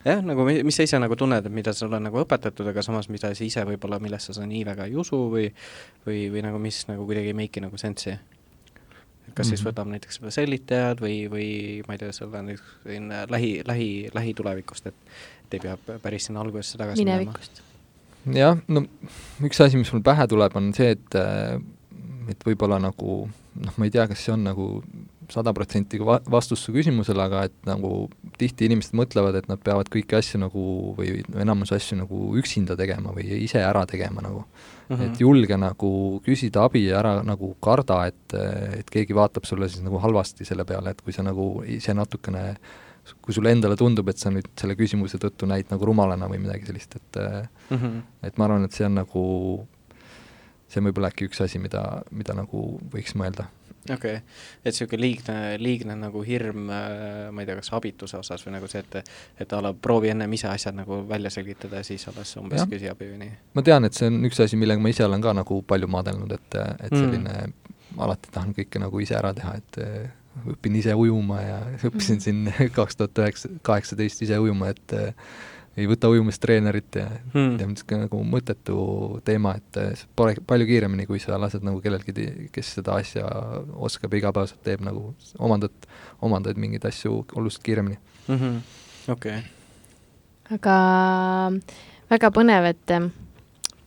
[0.05, 3.33] jah, nagu mis sa ise nagu tunned, et mida sulle nagu õpetatud, aga samas, mida
[3.35, 5.49] sa ise võib-olla, millesse sa nii väga ei usu või
[6.07, 8.19] või, või nagu mis nagu kuidagi ei make'i nagu sense'i?
[9.35, 9.49] kas mm -hmm.
[9.49, 9.69] siis mhm.
[9.69, 11.47] võtame näiteks seda sellitajad või, või
[11.89, 14.95] ma ei tea, selle näiteks selline lähi, lähi, lähitulevikust, et
[15.45, 17.63] et ei pea päris sinna algusesse tagasi minevikust?
[18.33, 18.85] jah, no
[19.45, 21.19] üks asi, mis mul pähe tuleb, on see, et
[22.29, 24.69] et võib-olla nagu noh, ma ei tea, kas see on nagu
[25.33, 28.11] sada protsenti vastus su küsimusele, aga et nagu
[28.41, 30.65] tihti inimesed mõtlevad, et nad peavad kõiki asju nagu
[30.99, 34.97] või enamus asju nagu üksinda tegema või ise ära tegema nagu mm.
[34.97, 35.05] -hmm.
[35.07, 35.93] et julge nagu
[36.27, 38.37] küsida abi ja ära nagu karda, et,
[38.81, 42.45] et keegi vaatab sulle siis nagu halvasti selle peale, et kui sa nagu ise natukene
[43.21, 46.71] kui sulle endale tundub, et sa nüüd selle küsimuse tõttu näid nagu rumalana või midagi
[46.71, 48.03] sellist, et mm -hmm.
[48.23, 49.25] et ma arvan, et see on nagu,
[50.75, 53.47] see on võib-olla äkki üks asi, mida, mida nagu võiks mõelda
[53.93, 54.23] okei okay.,
[54.65, 58.69] et niisugune liigne, liigne nagu hirm, äh, ma ei tea, kas abituse osas või nagu
[58.71, 59.13] see, et
[59.45, 62.89] et a la proovi ennem ise asjad nagu välja selgitada ja siis alles umbes küsi
[62.91, 63.37] abi või nii?
[63.55, 66.33] ma tean, et see on üks asi, millega ma ise olen ka nagu palju maadelnud,
[66.33, 67.01] et, et mm.
[67.01, 67.57] selline mm.
[68.07, 69.81] alati tahan kõike nagu ise ära teha, et
[70.55, 71.59] õpin ise ujuma ja
[71.91, 72.25] õppisin mm.
[72.25, 74.97] siin kaks tuhat üheksa, kaheksateist ise ujuma, et
[75.77, 77.57] ei võta ujumistreenerit ja hmm.
[77.61, 78.79] ja niisugune nagu mõttetu
[79.27, 82.15] teema, et see pole palju kiiremini, kui sa lased nagu kellelgi,
[82.55, 83.27] kes seda asja
[83.75, 85.91] oskab ja igapäevaselt teeb, nagu omandad,
[86.23, 87.99] omandad mingeid asju oluliselt kiiremini.
[88.29, 88.59] -hmm.
[89.13, 89.43] okei
[90.53, 90.77] aga
[92.11, 93.09] väga põnev, et ähm,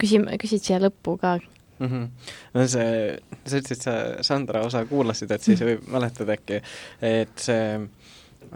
[0.01, 1.87] küsim-, küsid siia lõppu ka mm.
[1.87, 2.07] -hmm.
[2.53, 3.93] no see, sa ütlesid, sa
[4.25, 6.61] Sandra osa kuulasid, et siis võib mäletad äkki,
[7.01, 7.77] et see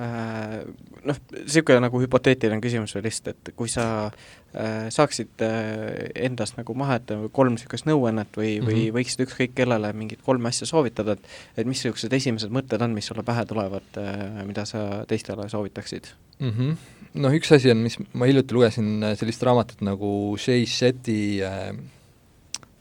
[0.01, 6.75] noh, niisugune nagu hüpoteetiline küsimus veel lihtsalt, et kui sa äh, saaksid äh, endast nagu
[6.77, 8.69] maha jätta kolm niisugust nõuannet või mm, -hmm.
[8.69, 8.95] või mhm.
[8.97, 13.09] võiksid ükskõik kellele mingit kolme asja soovitada, et et mis niisugused esimesed mõtted on, mis
[13.11, 16.49] sulle pähe tulevad äh,, mida sa teistele soovitaksid mm?
[16.49, 16.77] -hmm.
[17.13, 21.75] noh, üks asi on, mis ma hiljuti lugesin äh, sellist raamatut nagu Shay Shetty äh,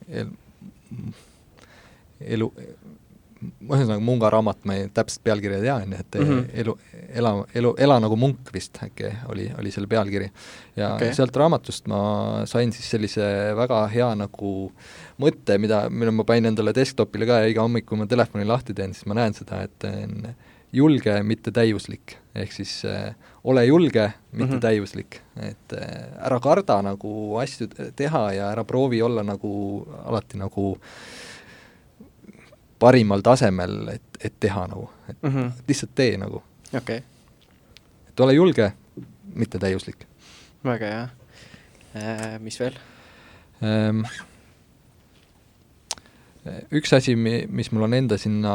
[0.08, 0.32] el,
[2.20, 2.52] elu,
[3.40, 6.48] ühesõnaga Munga raamat, ma ei, täpset pealkirja ei tea, on ju, et mm -hmm.
[6.62, 6.74] elu,
[7.22, 10.30] ela, elu, ela nagu munk vist äkki oli, oli selle pealkiri.
[10.76, 11.14] ja okay.
[11.14, 14.72] sealt raamatust ma sain siis sellise väga hea nagu
[15.20, 18.74] mõtte, mida, mille ma panin endale desktopile ka ja iga hommik, kui ma telefoni lahti
[18.74, 20.34] teen, siis ma näen seda, et on
[20.72, 22.16] julge, mitte täiuslik.
[22.34, 23.14] ehk siis äh,
[23.44, 24.60] ole julge, mitte mm -hmm.
[24.60, 25.20] täiuslik.
[25.36, 31.29] et äh, ära karda nagu asju teha ja ära proovi olla nagu alati nagu äh,
[32.80, 35.52] parimal tasemel, et, et teha nagu, et mm -hmm.
[35.68, 36.42] lihtsalt tee nagu.
[36.74, 37.02] okei okay..
[38.08, 38.72] et ole julge,
[39.34, 40.06] mitte täiuslik.
[40.64, 41.08] väga hea
[41.94, 42.40] äh,.
[42.40, 42.74] Mis veel
[43.62, 44.04] ähm,?
[46.72, 48.52] üks asi, mi-, mis mul on enda sinna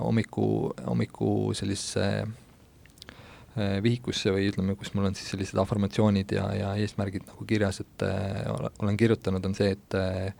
[0.00, 6.70] hommiku, hommiku sellisesse äh, vihikusse või ütleme, kus mul on siis sellised afirmatsioonid ja, ja
[6.80, 8.46] eesmärgid nagu kirjas, et äh,
[8.80, 10.32] olen kirjutanud, on see, et äh,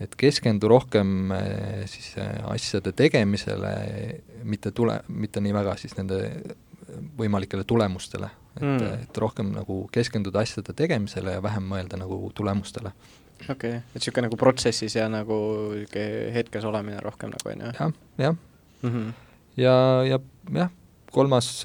[0.00, 3.74] et keskendu rohkem eh, siis eh, asjade tegemisele,
[4.44, 6.20] mitte tule, mitte nii väga siis nende
[7.18, 8.30] võimalikele tulemustele.
[8.56, 12.92] et mm., et rohkem nagu keskenduda asjade tegemisele ja vähem mõelda nagu tulemustele.
[13.42, 15.38] okei okay., et niisugune nagu protsessis ja nagu
[15.74, 17.72] niisugune hetkes olemine rohkem nagu, on ju?
[17.80, 18.36] jah, jah.
[18.82, 19.12] -hmm.
[19.56, 19.76] ja,
[20.08, 20.20] ja
[20.52, 20.70] jah,
[21.12, 21.62] kolmas,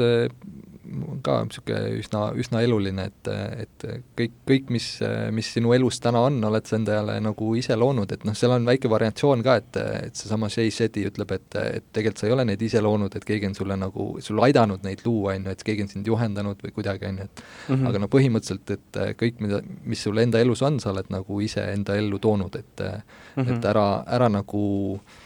[1.22, 3.30] ka niisugune üsna, üsna eluline, et,
[3.64, 3.86] et
[4.18, 4.88] kõik, kõik, mis,
[5.36, 8.66] mis sinu elus täna on, oled sa endale nagu ise loonud, et noh, seal on
[8.68, 9.80] väike variatsioon ka, et,
[10.10, 13.28] et seesama Shay Shetty ütleb, et, et tegelikult sa ei ole neid ise loonud, et
[13.28, 16.66] keegi on sulle nagu, sulle aidanud neid luua, on ju, et keegi on sind juhendanud
[16.66, 17.90] või kuidagi, on ju, et mm -hmm.
[17.92, 21.66] aga no põhimõtteliselt, et kõik, mida, mis sul enda elus on, sa oled nagu ise
[21.74, 23.58] enda ellu toonud, et mm, -hmm.
[23.58, 24.64] et ära, ära nagu
[24.96, 25.21] äh, Äh,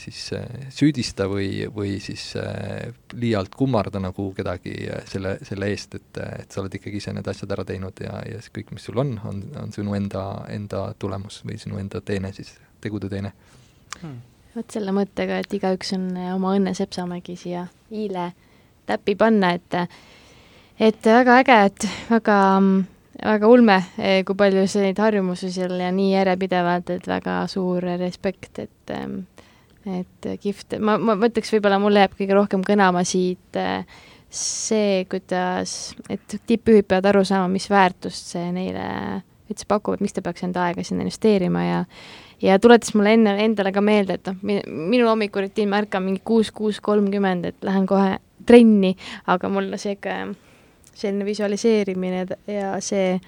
[0.00, 0.44] siis äh,
[0.74, 4.74] süüdista või, või siis äh, liialt kummarda nagu kedagi
[5.10, 8.42] selle, selle eest, et, et sa oled ikkagi ise need asjad ära teinud ja, ja
[8.42, 12.32] see kõik, mis sul on, on, on sinu enda, enda tulemus või sinu enda teene
[12.36, 13.32] siis, tegude teene.
[14.00, 14.20] Hmm..
[14.54, 18.30] vot selle mõttega, et igaüks on oma õnne Sepsamägi siia i-le
[18.86, 19.76] täppi panna, et
[20.80, 22.38] et väga äge, et väga
[23.24, 23.78] väga ulme,
[24.26, 29.22] kui palju sa neid harjumusi seal ja nii järjepidevalt, et väga suur respekt, et ähm,
[29.88, 33.84] et kihvt, ma, ma mõtleks, võib-olla mulle jääb kõige rohkem kõnama siit äh,
[34.30, 38.86] see, kuidas, et tippjuhid peavad aru saama, mis väärtust see neile
[39.50, 41.84] üldse pakub, et miks ta peaks enda aega sinna investeerima ja
[42.42, 46.52] ja tuletas mulle enne, endale ka meelde, et noh, minu hommikurutiin, ma ärkan mingi kuus,
[46.54, 48.16] kuus kolmkümmend, et lähen kohe
[48.46, 48.94] trenni,
[49.28, 50.14] aga mul see ikka,
[50.94, 53.18] selline visualiseerimine ja see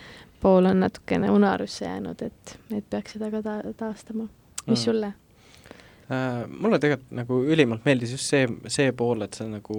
[0.41, 4.31] pool on natukene unarusse jäänud, et, et peaks seda ka ta taastama.
[4.67, 4.85] mis mm.
[4.85, 5.13] sulle?
[6.11, 9.77] Äh, mulle tegelikult nagu ülimalt meeldis just see, see pool, et sa nagu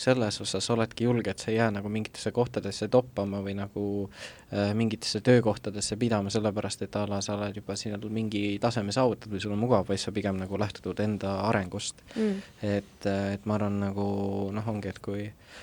[0.00, 4.72] selles osas oledki julge, et sa ei jää nagu mingitesse kohtadesse toppama või nagu äh,
[4.78, 9.44] mingitesse töökohtadesse pidama, sellepärast et a la sa oled juba seal mingi taseme saavutatud või
[9.44, 12.00] sul on mugav, vaid sa pigem nagu lähtud enda arengust.
[12.16, 12.40] Mm..
[12.62, 14.08] et, et ma arvan, nagu
[14.56, 15.62] noh, ongi, et kui äh,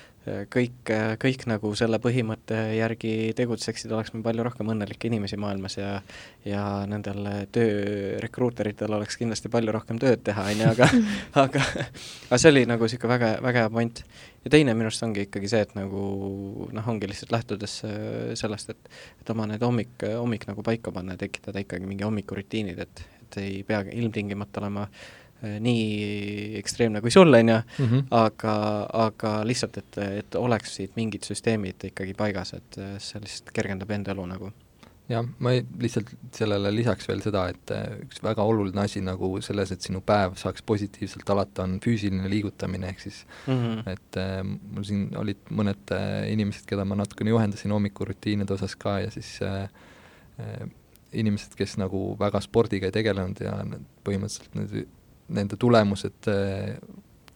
[0.52, 0.90] kõik,
[1.20, 5.94] kõik nagu selle põhimõtte järgi tegutseksid, oleks meil palju rohkem õnnelikke inimesi maailmas ja
[6.44, 10.88] ja nendel töörekruuteritel oleks kindlasti palju rohkem tööd teha, on ju, aga
[11.44, 14.02] aga aga see oli nagu niisugune väga, väga hea point.
[14.44, 16.02] ja teine minu arust ongi ikkagi see, et nagu
[16.72, 17.78] noh, ongi lihtsalt lähtudes
[18.40, 18.92] sellest, et
[19.22, 23.40] et oma need hommik, hommik nagu paika panna ja tekitada ikkagi mingi hommikurutiinid, et, et
[23.40, 28.08] ei pea ilmtingimata olema äh, Äh, nii ekstreemne kui sul, on ju, mhm.
[28.16, 28.54] aga,
[29.06, 34.14] aga lihtsalt, et, et oleksid mingid süsteemid ikkagi paigas, et äh, see lihtsalt kergendab enda
[34.16, 34.52] elu nagu
[35.10, 39.32] jah, ma ei, lihtsalt sellele lisaks veel seda, et äh, üks väga oluline asi nagu
[39.44, 43.90] selles, et sinu päev saaks positiivselt alata, on füüsiline liigutamine, ehk siis mm -hmm.
[43.90, 49.00] et äh, mul siin olid mõned äh, inimesed, keda ma natukene juhendasin hommikurutiinide osas ka
[49.00, 49.68] ja siis äh,
[50.40, 50.68] äh,
[51.12, 53.56] inimesed, kes nagu väga spordiga ei tegelenud ja
[54.06, 54.86] põhimõtteliselt need
[55.30, 56.28] nende tulemused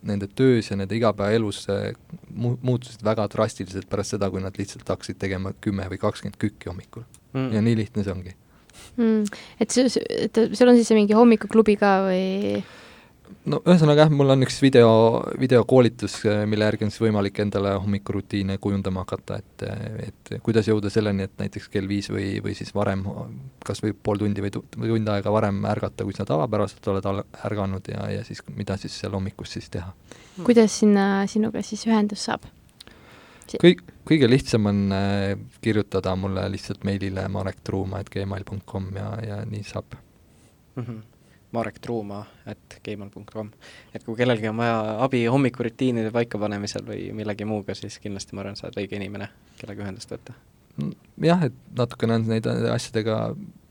[0.05, 1.97] nende töös ja nende igapäevaelus eh,
[2.31, 6.71] mu-, muutusid väga drastiliselt pärast seda, kui nad lihtsalt hakkasid tegema kümme või kakskümmend kükki
[6.71, 7.07] hommikul.
[7.35, 7.51] Mm..
[7.57, 8.35] ja nii lihtne see ongi.
[9.01, 9.25] Mm..
[9.63, 9.91] Et see,
[10.27, 12.63] et sul on siis mingi hommikuklubi ka või?
[13.51, 14.91] No ühesõnaga jah, mul on üks video,
[15.41, 16.17] videokoolitus,
[16.49, 19.65] mille järgi on siis võimalik endale hommikurutiine kujundama hakata, et,
[20.09, 23.05] et kuidas jõuda selleni, et näiteks kell viis või, või siis varem,
[23.67, 27.09] kas või pool tundi või tund aega varem ärgata, kui sa tavapäraselt oled
[27.45, 29.93] ärganud ja, ja siis mida siis seal hommikus siis teha.
[30.43, 32.47] kuidas sinna sinuga siis ühendus saab?
[33.61, 39.99] kõik, kõige lihtsam on äh, kirjutada mulle lihtsalt meilile marektruuma.gmail.com ja, ja nii saab
[40.77, 40.85] mm.
[40.85, 41.03] -hmm
[41.55, 43.51] marektruuma.gmail.com.
[43.95, 48.59] et kui kellelgi on vaja abi hommikurutiinide paikapanemisel või millegi muuga, siis kindlasti ma arvan,
[48.59, 49.31] sa oled õige inimene,
[49.61, 50.37] kellega ühendust võtta.
[51.23, 53.19] jah, et natukene on neid asjadega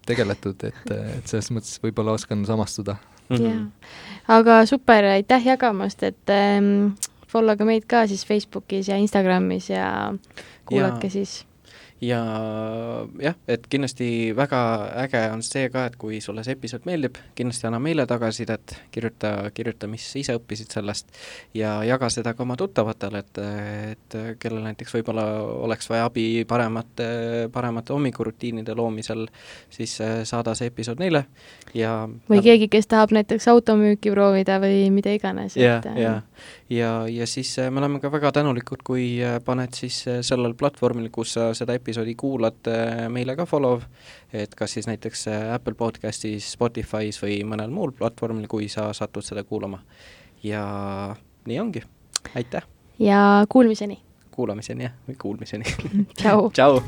[0.07, 2.97] tegeletud, et, et selles mõttes võib-olla oskan samastuda
[3.29, 3.35] mm.
[3.37, 3.47] -hmm.
[3.47, 6.93] jaa, aga super, aitäh jagamast, et ähm,
[7.27, 10.13] follow ge meid ka siis Facebookis ja Instagramis ja
[10.65, 11.11] kuulake ja.
[11.11, 11.45] siis
[12.03, 12.19] ja
[13.21, 14.59] jah, et kindlasti väga
[15.05, 19.33] äge on see ka, et kui sulle see episood meeldib, kindlasti anna meile tagasisidet, kirjuta,
[19.55, 21.13] kirjuta, mis sa ise õppisid sellest
[21.57, 23.41] ja jaga seda ka oma tuttavatele, et,
[23.93, 25.25] et kellel näiteks võib-olla
[25.67, 27.07] oleks vaja abi paremate,
[27.53, 29.27] paremate hommikurutiinide loomisel,
[29.73, 29.95] siis
[30.29, 31.25] saada see episood neile
[31.77, 31.95] ja
[32.29, 35.57] või keegi, kes tahab näiteks automüüki proovida või mida iganes.
[35.57, 36.19] ja, ja,
[36.69, 39.05] ja, ja siis me oleme ka väga tänulikud, kui
[39.45, 42.71] paned siis sellel platvormil, kus sa seda episoodi kuulad,
[43.13, 43.81] meile ka follow,
[44.33, 49.25] et kas siis näiteks äh, Apple podcastis, Spotify's või mõnel muul platvormil, kui sa satud
[49.25, 49.83] seda kuulama.
[50.43, 50.63] ja
[51.47, 51.83] nii ongi,
[52.35, 52.67] aitäh!
[52.99, 54.01] ja kuulmiseni!
[54.33, 55.75] kuulamiseni jah, või kuulmiseni
[56.17, 56.79] tšau tšau!